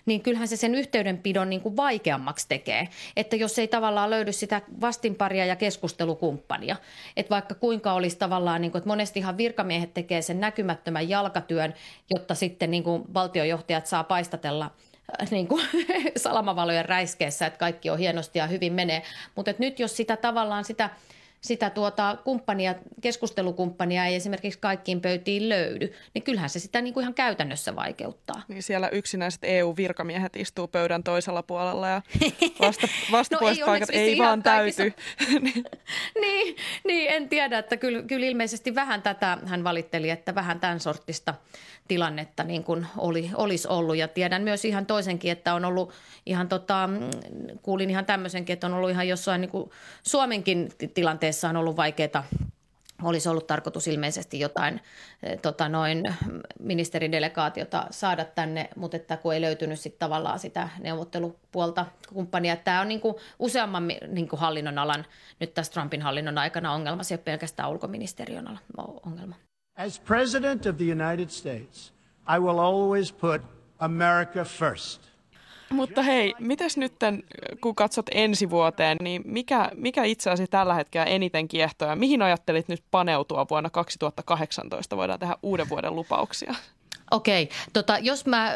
niin 0.06 0.22
kyllähän 0.22 0.48
se 0.48 0.58
sen 0.58 0.76
yhteydenpidon 0.76 1.50
niin 1.50 1.62
kuin 1.62 1.78
vaikeammaksi 1.78 2.46
tekee. 2.50 2.88
Että 3.16 3.36
jos 3.36 3.60
ei 3.60 3.68
tavallaan 3.68 4.10
löydy 4.10 4.32
sitä 4.32 4.62
vastinparia 4.82 5.46
ja 5.46 5.56
keskustelukumppania, 5.56 6.76
että 7.18 7.30
vaikka 7.30 7.56
kuinka 7.56 7.94
olisi 7.94 8.18
tavallaan, 8.18 8.62
niin 8.62 8.72
kuin, 8.72 8.80
että 8.80 8.90
monestihan 8.90 9.38
virkamiehet 9.38 9.94
tekee 9.94 10.22
sen 10.22 10.40
näkymättömän 10.40 11.10
jalkatyön, 11.10 11.74
jotta 12.10 12.36
sitten 12.36 12.72
niin 12.72 12.84
kuin 12.84 13.14
valtiojohtajat 13.14 13.86
saa 13.86 14.04
paistatella– 14.04 14.72
niin 15.32 15.48
kuin, 15.48 15.64
salamavalojen 16.18 16.86
räiskeessä, 16.86 17.46
että 17.46 17.60
kaikki 17.60 17.90
on 17.90 17.98
hienosti 17.98 18.40
ja 18.40 18.48
hyvin 18.48 18.74
menee. 18.74 19.04
Mutta 19.36 19.54
nyt 19.60 19.80
jos 19.80 19.98
sitä 19.98 20.18
tavallaan 20.18 20.66
sitä– 20.66 20.90
sitä 21.48 21.70
tuota 21.70 22.18
kumppania, 22.24 22.76
keskustelukumppania 23.02 24.06
ei 24.06 24.16
esimerkiksi 24.16 24.60
kaikkiin 24.60 25.02
pöytiin 25.02 25.50
löydy, 25.50 25.94
niin 26.14 26.24
kyllähän 26.24 26.50
se 26.50 26.60
sitä 26.60 26.82
niin 26.82 26.94
kuin 26.94 27.02
ihan 27.02 27.14
käytännössä 27.14 27.76
vaikeuttaa. 27.76 28.42
Niin 28.48 28.64
siellä 28.64 28.90
yksinäiset 28.90 29.44
EU-virkamiehet 29.44 30.36
istuu 30.36 30.68
pöydän 30.68 31.04
toisella 31.04 31.44
puolella 31.44 31.88
ja 31.88 32.02
vasta, 32.62 32.88
vastapuoliset 33.12 33.62
no 33.62 33.66
paikat 33.66 33.90
ei, 33.90 34.00
ei 34.00 34.18
vaan 34.18 34.44
täyty. 34.44 34.94
niin, 36.22 36.56
niin, 36.84 37.12
en 37.12 37.30
tiedä, 37.30 37.58
että 37.58 37.78
kyllä, 37.78 38.02
kyllä 38.02 38.26
ilmeisesti 38.26 38.76
vähän 38.76 39.02
tätä 39.02 39.38
hän 39.46 39.64
valitteli, 39.64 40.10
että 40.10 40.36
vähän 40.36 40.60
tämän 40.60 40.80
sortista 40.80 41.34
tilannetta 41.88 42.44
niin 42.44 42.64
kuin 42.64 42.88
oli, 42.98 43.32
olisi 43.36 43.68
ollut. 43.68 43.98
Ja 43.98 44.08
tiedän 44.08 44.42
myös 44.42 44.66
ihan 44.66 44.86
toisenkin, 44.86 45.32
että 45.32 45.54
on 45.54 45.66
ollut 45.66 45.94
ihan 46.26 46.50
tota, 46.50 46.90
kuulin 47.62 47.90
ihan 47.90 48.06
tämmöisenkin, 48.06 48.54
että 48.54 48.68
on 48.68 48.74
ollut 48.74 48.90
ihan 48.90 49.08
jossain 49.08 49.42
niin 49.42 49.52
kuin 49.52 49.72
Suomenkin 50.04 50.70
tilanteessa 50.94 51.37
tilanteessa 51.38 51.50
on 51.50 51.58
ollut 51.58 51.78
vaikeaa 51.78 52.24
olisi 53.04 53.30
ollut 53.30 53.48
tarkoitus 53.48 53.88
ilmeisesti 53.88 54.40
jotain 54.40 54.82
eh, 55.24 55.40
tota 55.40 55.70
noin, 55.70 56.04
ministeridelegaatiota 56.60 57.88
saada 57.92 58.26
tänne, 58.26 58.70
mutta 58.76 58.98
että 58.98 59.18
kun 59.18 59.34
ei 59.34 59.42
löytynyt 59.42 59.80
sit 59.80 60.00
tavallaan 60.00 60.40
sitä 60.40 60.70
neuvottelupuolta 60.80 61.86
kumppania. 62.14 62.56
Tämä 62.56 62.82
on 62.82 62.88
niin 62.88 63.02
kuin 63.02 63.16
useamman 63.40 63.88
niin 63.88 64.28
kuin 64.28 64.40
hallinnon 64.40 64.78
alan, 64.78 65.06
nyt 65.40 65.54
tässä 65.54 65.74
Trumpin 65.74 66.02
hallinnon 66.02 66.38
aikana 66.38 66.74
ongelma, 66.74 67.04
se 67.04 67.14
ei 67.14 67.18
ole 67.18 67.24
pelkästään 67.24 67.70
ulkoministeriön 67.70 68.60
ongelma. 69.06 69.36
As 69.78 70.00
president 70.00 70.66
of 70.66 70.78
the 70.78 70.86
United 70.86 71.30
States, 71.30 71.94
I 72.36 72.40
will 72.40 72.60
always 72.60 73.12
put 73.14 73.42
America 73.80 74.44
first– 74.44 75.02
mutta 75.70 76.02
hei, 76.02 76.34
mites 76.40 76.78
nyt, 76.78 76.94
kun 77.62 77.76
katsot 77.76 78.06
ensi 78.12 78.50
vuoteen, 78.50 78.98
niin 79.02 79.22
mikä, 79.26 79.72
mikä 79.76 80.04
itse 80.04 80.30
asiassa 80.30 80.52
tällä 80.52 80.74
hetkellä 80.74 81.06
eniten 81.06 81.48
kiehtoo 81.48 81.88
ja 81.88 81.96
mihin 81.96 82.22
ajattelit 82.22 82.68
nyt 82.68 82.84
paneutua 82.92 83.46
vuonna 83.50 83.70
2018? 83.70 84.98
Voidaan 84.98 85.20
tehdä 85.20 85.38
uuden 85.44 85.70
vuoden 85.70 85.96
lupauksia. 85.96 86.54
Okei, 87.12 87.50
tota, 87.74 87.98
jos 87.98 88.26
mä 88.26 88.54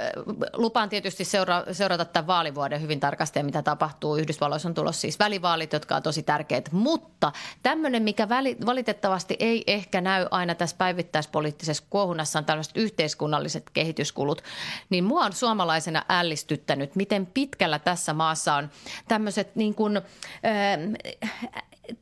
lupaan 0.53 0.89
tietysti 0.89 1.25
seura- 1.25 1.63
seurata 1.71 2.05
tämän 2.05 2.27
vaalivuoden 2.27 2.81
hyvin 2.81 2.99
tarkasti 2.99 3.39
ja 3.39 3.43
mitä 3.43 3.61
tapahtuu. 3.61 4.15
Yhdysvalloissa 4.15 4.67
on 4.67 4.73
tulossa 4.73 5.01
siis 5.01 5.19
välivaalit, 5.19 5.73
jotka 5.73 5.95
on 5.95 6.03
tosi 6.03 6.23
tärkeät, 6.23 6.71
mutta 6.71 7.31
tämmöinen, 7.63 8.03
mikä 8.03 8.29
väli, 8.29 8.57
valitettavasti 8.65 9.35
ei 9.39 9.63
ehkä 9.67 10.01
näy 10.01 10.27
aina 10.31 10.55
tässä 10.55 10.75
päivittäispoliittisessa 10.77 11.83
kuohunnassa 11.89 12.39
on 12.39 12.45
tällaiset 12.45 12.77
yhteiskunnalliset 12.77 13.69
kehityskulut, 13.73 14.43
niin 14.89 15.03
mua 15.03 15.25
on 15.25 15.33
suomalaisena 15.33 16.05
ällistyttänyt, 16.09 16.95
miten 16.95 17.25
pitkällä 17.25 17.79
tässä 17.79 18.13
maassa 18.13 18.55
on 18.55 18.69
tämmöiset 19.07 19.55
niin 19.55 19.75
kuin, 19.75 20.01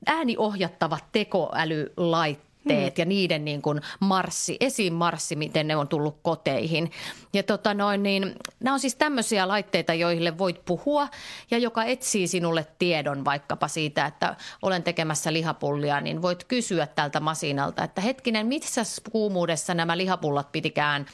ääniohjattavat 0.06 1.04
tekoälylait 1.12 2.49
laitteet 2.70 2.98
hmm. 2.98 3.02
ja 3.02 3.06
niiden 3.06 3.46
niin 3.46 3.62
kuin 3.62 3.82
marssi, 4.00 4.58
esimarssi, 4.60 5.36
miten 5.36 5.68
ne 5.68 5.76
on 5.76 5.88
tullut 5.88 6.20
koteihin. 6.22 6.92
Ja 7.34 7.44
tota 7.44 7.74
noin, 7.74 8.04
niin, 8.04 8.36
nämä 8.60 8.74
on 8.74 8.80
siis 8.80 8.96
tämmöisiä 8.96 9.48
laitteita, 9.48 9.94
joille 9.94 10.38
voit 10.38 10.66
puhua 10.66 11.08
ja 11.52 11.58
joka 11.58 11.84
etsii 11.84 12.28
sinulle 12.28 12.68
tiedon 12.80 13.26
vaikkapa 13.26 13.68
siitä, 13.68 14.06
että 14.06 14.36
olen 14.62 14.84
tekemässä 14.84 15.34
lihapullia, 15.34 16.02
niin 16.02 16.22
voit 16.22 16.44
kysyä 16.44 16.88
tältä 16.88 17.20
masinalta, 17.20 17.84
että 17.84 18.02
hetkinen, 18.02 18.48
missä 18.48 18.82
kuumuudessa 19.12 19.74
nämä 19.74 19.98
lihapullat 19.98 20.52
pitikään 20.52 21.06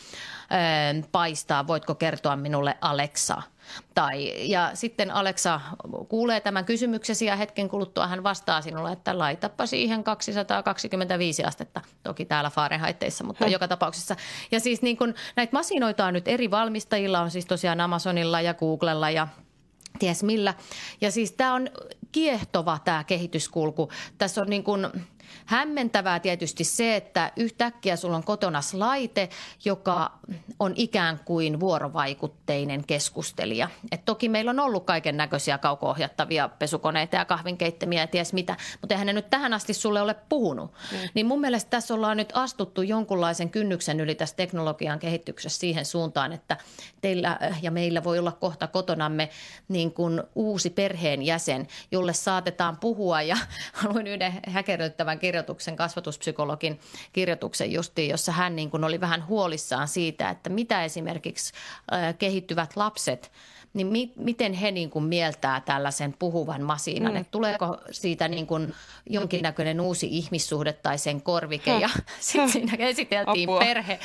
paistaa, 1.12 1.68
voitko 1.68 1.96
kertoa 1.96 2.36
minulle 2.36 2.78
Alexa– 2.82 3.42
tai, 3.94 4.50
ja 4.50 4.72
sitten 4.74 5.12
Alexa 5.12 5.62
kuulee 6.10 6.40
tämän 6.40 6.66
kysymyksesi 6.66 7.26
ja 7.26 7.36
hetken 7.36 7.70
kuluttua 7.70 8.08
hän 8.08 8.24
vastaa 8.24 8.62
sinulle, 8.62 8.92
että 8.92 9.18
laitapa 9.18 9.66
siihen 9.66 10.04
225 10.04 11.44
astetta. 11.44 11.82
Toki 12.04 12.26
täällä 12.26 12.50
Fahrenheitteissa, 12.50 13.24
mutta 13.24 13.48
joka 13.48 13.68
tapauksessa. 13.68 14.16
Ja 14.52 14.60
siis 14.60 14.82
niin 14.82 14.98
kun, 14.98 15.14
näitä 15.36 15.54
masinoita 15.54 16.06
on 16.06 16.14
nyt 16.14 16.28
eri 16.28 16.52
valmistajilla, 16.52 17.22
on 17.22 17.32
siis 17.32 17.46
tosiaan 17.46 17.82
Amazonilla 17.82 18.42
ja 18.42 18.54
Googlella 18.54 19.10
ja 19.10 19.28
ties 20.00 20.24
millä. 20.24 20.54
Ja 21.02 21.12
siis 21.12 21.32
tämä 21.32 21.54
on 21.54 21.70
kiehtova 22.12 22.80
tämä 22.86 23.04
kehityskulku. 23.04 23.92
Tässä 24.18 24.42
on 24.42 24.50
niin 24.50 24.64
kuin 24.64 24.88
Hämmentävää 25.46 26.20
tietysti 26.20 26.64
se, 26.64 26.96
että 26.96 27.32
yhtäkkiä 27.36 27.96
sulla 27.96 28.16
on 28.16 28.24
kotona 28.24 28.62
laite, 28.74 29.30
joka 29.66 30.12
on 30.60 30.74
ikään 30.76 31.20
kuin 31.26 31.60
vuorovaikutteinen 31.60 32.84
keskustelija. 32.88 33.70
Et 33.92 34.06
toki 34.06 34.30
meillä 34.30 34.52
on 34.52 34.60
ollut 34.60 34.86
kaiken 34.86 35.18
näköisiä 35.18 35.58
kauko-ohjattavia 35.58 36.50
pesukoneita 36.50 37.16
ja 37.16 37.26
kahvinkeittämiä 37.26 38.02
ja 38.02 38.08
ties 38.08 38.34
mitä, 38.34 38.58
mutta 38.82 38.94
eihän 38.94 39.08
ne 39.08 39.14
nyt 39.14 39.30
tähän 39.30 39.54
asti 39.54 39.74
sulle 39.74 40.02
ole 40.02 40.16
puhunut. 40.30 40.74
Mm. 40.92 40.98
Niin 41.14 41.26
mun 41.26 41.42
mielestä 41.42 41.70
tässä 41.70 41.94
ollaan 41.94 42.18
nyt 42.18 42.30
astuttu 42.34 42.82
jonkunlaisen 42.82 43.50
kynnyksen 43.50 44.00
yli 44.00 44.16
tässä 44.16 44.36
teknologian 44.36 45.00
kehityksessä 45.00 45.60
siihen 45.60 45.86
suuntaan, 45.86 46.34
että 46.34 46.58
teillä 47.02 47.40
ja 47.62 47.72
meillä 47.72 48.04
voi 48.04 48.20
olla 48.20 48.32
kohta 48.32 48.68
kotonamme 48.68 49.30
niin 49.68 49.94
kuin 49.94 50.24
uusi 50.36 50.70
perheenjäsen, 50.70 51.68
jolle 51.92 52.14
saatetaan 52.14 52.78
puhua 52.78 53.22
ja 53.22 53.38
haluan 53.74 54.08
yhden 54.08 54.40
häkerryttävän 55.16 55.20
kirjoituksen, 55.20 55.76
kasvatuspsykologin 55.76 56.80
kirjoituksen 57.14 57.72
justiin, 57.72 58.10
jossa 58.10 58.32
hän 58.32 58.56
niin 58.56 58.72
kuin 58.72 58.84
oli 58.84 59.00
vähän 59.00 59.28
huolissaan 59.28 59.88
siitä, 59.88 60.30
että 60.30 60.50
mitä 60.50 60.84
esimerkiksi 60.84 61.54
kehittyvät 62.18 62.76
lapset– 62.76 63.32
niin 63.76 63.88
mi- 63.88 64.14
miten 64.16 64.54
he 64.54 64.72
niin 64.72 64.90
kuin 64.90 65.06
mieltää 65.06 65.62
tällaisen 65.62 66.16
puhuvan 66.20 66.62
masiinan? 66.62 67.12
Mm. 67.12 67.18
Että 67.18 67.32
tuleeko 67.32 67.78
siitä 67.92 68.28
niin 68.28 68.48
kuin 68.48 68.74
jonkinnäköinen 69.10 69.82
uusi 69.82 70.08
ihmissuhde 70.12 70.74
tai 70.74 70.98
sen 70.98 71.22
korvike? 71.22 71.80
Ja 71.80 71.90
sitten 72.20 72.50
siinä 72.50 72.74
esiteltiin 72.90 73.50
perhe, 73.60 74.00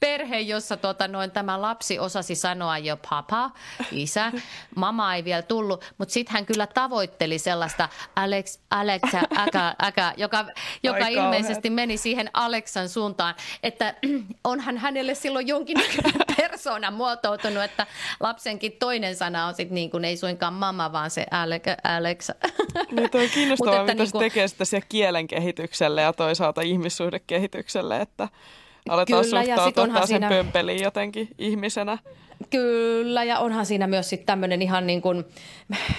perhe, 0.00 0.40
jossa 0.40 0.76
tota 0.76 1.08
noin, 1.08 1.30
tämä 1.30 1.62
lapsi 1.62 1.98
osasi 1.98 2.34
sanoa 2.34 2.78
jo 2.78 2.98
papa, 3.10 3.50
isä. 3.90 4.32
Mama 4.76 5.14
ei 5.14 5.24
vielä 5.24 5.42
tullut, 5.42 5.84
mutta 5.98 6.12
sitten 6.12 6.32
hän 6.32 6.46
kyllä 6.46 6.66
tavoitteli 6.66 7.38
sellaista 7.38 7.88
Alex, 8.16 8.58
Alexa, 8.70 9.22
äkä, 9.38 9.74
äkä, 9.84 10.14
joka, 10.16 10.44
joka 10.82 11.06
ilmeisesti 11.06 11.70
meni 11.70 11.96
siihen 11.96 12.30
Aleksan 12.32 12.88
suuntaan, 12.88 13.34
että 13.62 13.94
onhan 14.44 14.78
hänelle 14.78 15.14
silloin 15.14 15.48
jonkinnäköinen 15.48 16.12
persona 16.36 16.90
muotoutunut, 16.90 17.62
että 17.62 17.86
lapsenkin 18.20 18.72
toinen 18.72 19.16
sana 19.16 19.46
on 19.46 19.54
sitten 19.54 19.74
niin 19.74 19.90
kuin 19.90 20.04
ei 20.04 20.16
suinkaan 20.16 20.54
mama, 20.54 20.92
vaan 20.92 21.10
se 21.10 21.26
Alexa. 21.82 22.34
Niin 22.90 23.10
toi 23.10 23.24
on 23.24 23.30
kiinnostavaa, 23.30 23.82
mitä 23.82 23.94
niin 23.94 24.10
kuin... 24.12 24.22
se 24.22 24.28
tekee 24.28 24.48
sitä 24.48 24.64
siellä 24.64 24.86
kielen 24.88 25.26
kehitykselle 25.26 26.02
ja 26.02 26.12
toisaalta 26.12 26.60
ihmissuhdekehitykselle, 26.60 28.00
että 28.00 28.28
aletaan 28.88 29.24
Kyllä, 29.24 29.44
suhtautua 29.44 29.86
taas 29.86 29.98
sen 29.98 30.06
siinä... 30.06 30.28
pömpeliin 30.28 30.82
jotenkin 30.82 31.28
ihmisenä. 31.38 31.98
Kyllä, 32.50 33.24
ja 33.24 33.38
onhan 33.38 33.66
siinä 33.66 33.86
myös 33.86 34.08
sitten 34.08 34.26
tämmöinen 34.26 34.62
ihan 34.62 34.86
niin 34.86 35.02
kuin, 35.02 35.24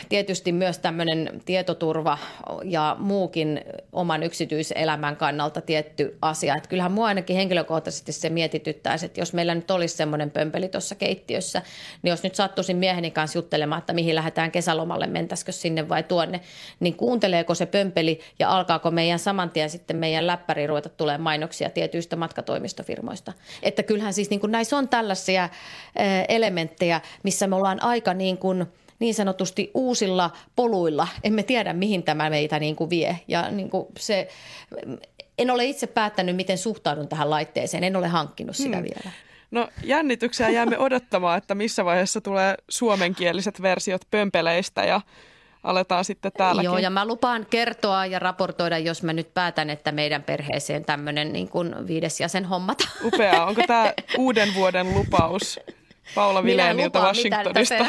tietysti 0.10 0.51
myös 0.51 0.79
tämmöinen 0.79 1.41
tietoturva 1.45 2.17
ja 2.63 2.95
muukin 2.99 3.62
oman 3.91 4.23
yksityiselämän 4.23 5.15
kannalta 5.15 5.62
tietty 5.62 6.17
asia. 6.21 6.56
Että 6.56 6.69
kyllähän 6.69 6.91
mua 6.91 7.08
ainakin 7.08 7.36
henkilökohtaisesti 7.36 8.12
se 8.12 8.29
mietityttäisi, 8.29 9.06
että 9.06 9.21
jos 9.21 9.34
meillä 9.34 9.56
nyt 9.56 9.71
olisi 9.71 9.95
semmoinen 9.95 10.32
pömpeli 10.32 10.69
tuossa 10.69 10.95
keittiössä, 10.95 11.62
niin 12.01 12.10
jos 12.10 12.23
nyt 12.23 12.36
sattuisin 12.36 12.77
mieheni 12.77 13.12
kanssa 13.12 13.38
juttelemaan, 13.38 13.79
että 13.79 13.93
mihin 13.93 14.15
lähdetään 14.15 14.51
kesälomalle, 14.51 15.08
mentäisikö 15.08 15.51
sinne 15.51 15.89
vai 15.89 16.03
tuonne, 16.03 16.41
niin 16.79 16.95
kuunteleeko 16.95 17.56
se 17.56 17.65
pömpeli 17.65 18.19
ja 18.39 18.49
alkaako 18.49 18.91
meidän 18.91 19.19
saman 19.19 19.49
tien 19.49 19.69
sitten 19.69 19.97
meidän 19.97 20.27
läppäri 20.27 20.67
ruveta 20.67 20.89
tulee 20.89 21.17
mainoksia 21.17 21.69
tietyistä 21.69 22.15
matkatoimistofirmoista. 22.15 23.34
Että 23.63 23.84
kyllähän 23.84 24.13
siis 24.13 24.29
niin 24.29 24.39
kuin 24.39 24.51
näissä 24.51 24.77
on 24.77 24.89
tällaisia 24.89 25.49
elementtejä, 26.36 27.02
missä 27.24 27.48
me 27.48 27.56
ollaan 27.56 27.84
aika 27.84 28.13
niin 28.13 28.38
kuin 28.38 28.65
niin 29.00 29.13
sanotusti 29.13 29.72
uusilla 29.74 30.32
poluilla. 30.56 31.08
Emme 31.24 31.43
tiedä, 31.43 31.74
mihin 31.74 32.04
tämä 32.04 32.30
meitä 32.30 32.60
niin 32.60 32.76
kuin 32.76 32.89
vie. 32.89 33.19
Ja 33.28 33.52
niin 33.52 33.69
kuin 33.69 33.88
se, 34.00 34.28
en 35.38 35.52
ole 35.52 35.65
itse 35.65 35.88
päättänyt, 35.88 36.36
miten 36.36 36.58
suhtaudun 36.58 37.08
tähän 37.08 37.30
laitteeseen. 37.30 37.84
En 37.84 37.96
ole 37.96 38.08
hankkinut 38.08 38.56
sitä 38.56 38.78
hmm. 38.78 38.84
vielä. 38.84 39.12
No 39.52 39.67
jännityksiä 39.84 40.50
jäämme 40.50 40.78
odottamaan, 40.78 41.38
että 41.38 41.56
missä 41.56 41.86
vaiheessa 41.86 42.22
tulee 42.22 42.56
suomenkieliset 42.69 43.62
versiot 43.62 44.02
pömpeleistä 44.12 44.86
ja 44.86 45.02
aletaan 45.63 46.06
sitten 46.06 46.32
täälläkin. 46.38 46.65
Joo, 46.65 46.78
ja 46.78 46.89
mä 46.89 47.06
lupaan 47.06 47.46
kertoa 47.50 48.06
ja 48.06 48.19
raportoida, 48.19 48.78
jos 48.78 49.04
mä 49.04 49.13
nyt 49.13 49.34
päätän, 49.34 49.69
että 49.69 49.91
meidän 49.91 50.24
perheeseen 50.24 50.86
tämmöinen 50.86 51.34
niin 51.34 51.50
kuin 51.50 51.88
viides 51.88 52.19
jäsen 52.19 52.46
hommata. 52.46 52.88
Upea. 53.04 53.46
Onko 53.46 53.62
tämä 53.67 53.93
uuden 54.17 54.56
vuoden 54.56 54.93
lupaus 54.93 55.60
Paula 56.15 56.43
Vilenilta 56.43 56.99
Washingtonista. 56.99 57.85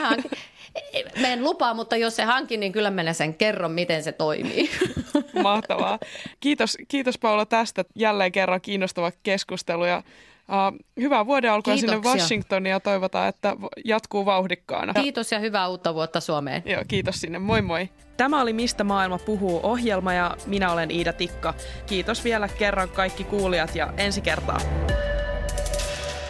Mä 1.20 1.28
en 1.28 1.44
lupaa, 1.44 1.74
mutta 1.74 1.96
jos 1.96 2.16
se 2.16 2.24
hankin, 2.24 2.60
niin 2.60 2.72
kyllä 2.72 2.90
minä 2.90 3.12
sen 3.12 3.34
kerron, 3.34 3.72
miten 3.72 4.02
se 4.02 4.12
toimii. 4.12 4.70
Mahtavaa. 5.42 5.98
Kiitos, 6.40 6.78
kiitos 6.88 7.18
Paula 7.18 7.46
tästä 7.46 7.84
jälleen 7.94 8.32
kerran 8.32 8.60
kiinnostava 8.60 9.12
keskustelu 9.22 9.84
ja 9.84 10.02
Uh, 10.48 10.78
hyvää 11.00 11.26
vuoden 11.26 11.52
alkua 11.52 11.76
sinne 11.76 11.96
Washingtoniin 11.96 12.70
ja 12.70 12.80
toivotaan, 12.80 13.28
että 13.28 13.56
jatkuu 13.84 14.26
vauhdikkaana. 14.26 14.94
Kiitos 14.94 15.32
ja 15.32 15.38
hyvää 15.38 15.68
uutta 15.68 15.94
vuotta 15.94 16.20
Suomeen. 16.20 16.62
Joo, 16.66 16.82
kiitos 16.88 17.20
sinne. 17.20 17.38
Moi 17.38 17.62
moi. 17.62 17.88
Tämä 18.16 18.42
oli 18.42 18.52
Mistä 18.52 18.84
maailma 18.84 19.18
puhuu 19.18 19.60
ohjelma 19.62 20.12
ja 20.12 20.36
minä 20.46 20.72
olen 20.72 20.90
Iida 20.90 21.12
Tikka. 21.12 21.54
Kiitos 21.86 22.24
vielä 22.24 22.48
kerran 22.48 22.88
kaikki 22.88 23.24
kuulijat 23.24 23.74
ja 23.74 23.92
ensi 23.96 24.20
kertaa. 24.20 24.60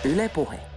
Yle 0.05 0.29
Puhe. 0.29 0.74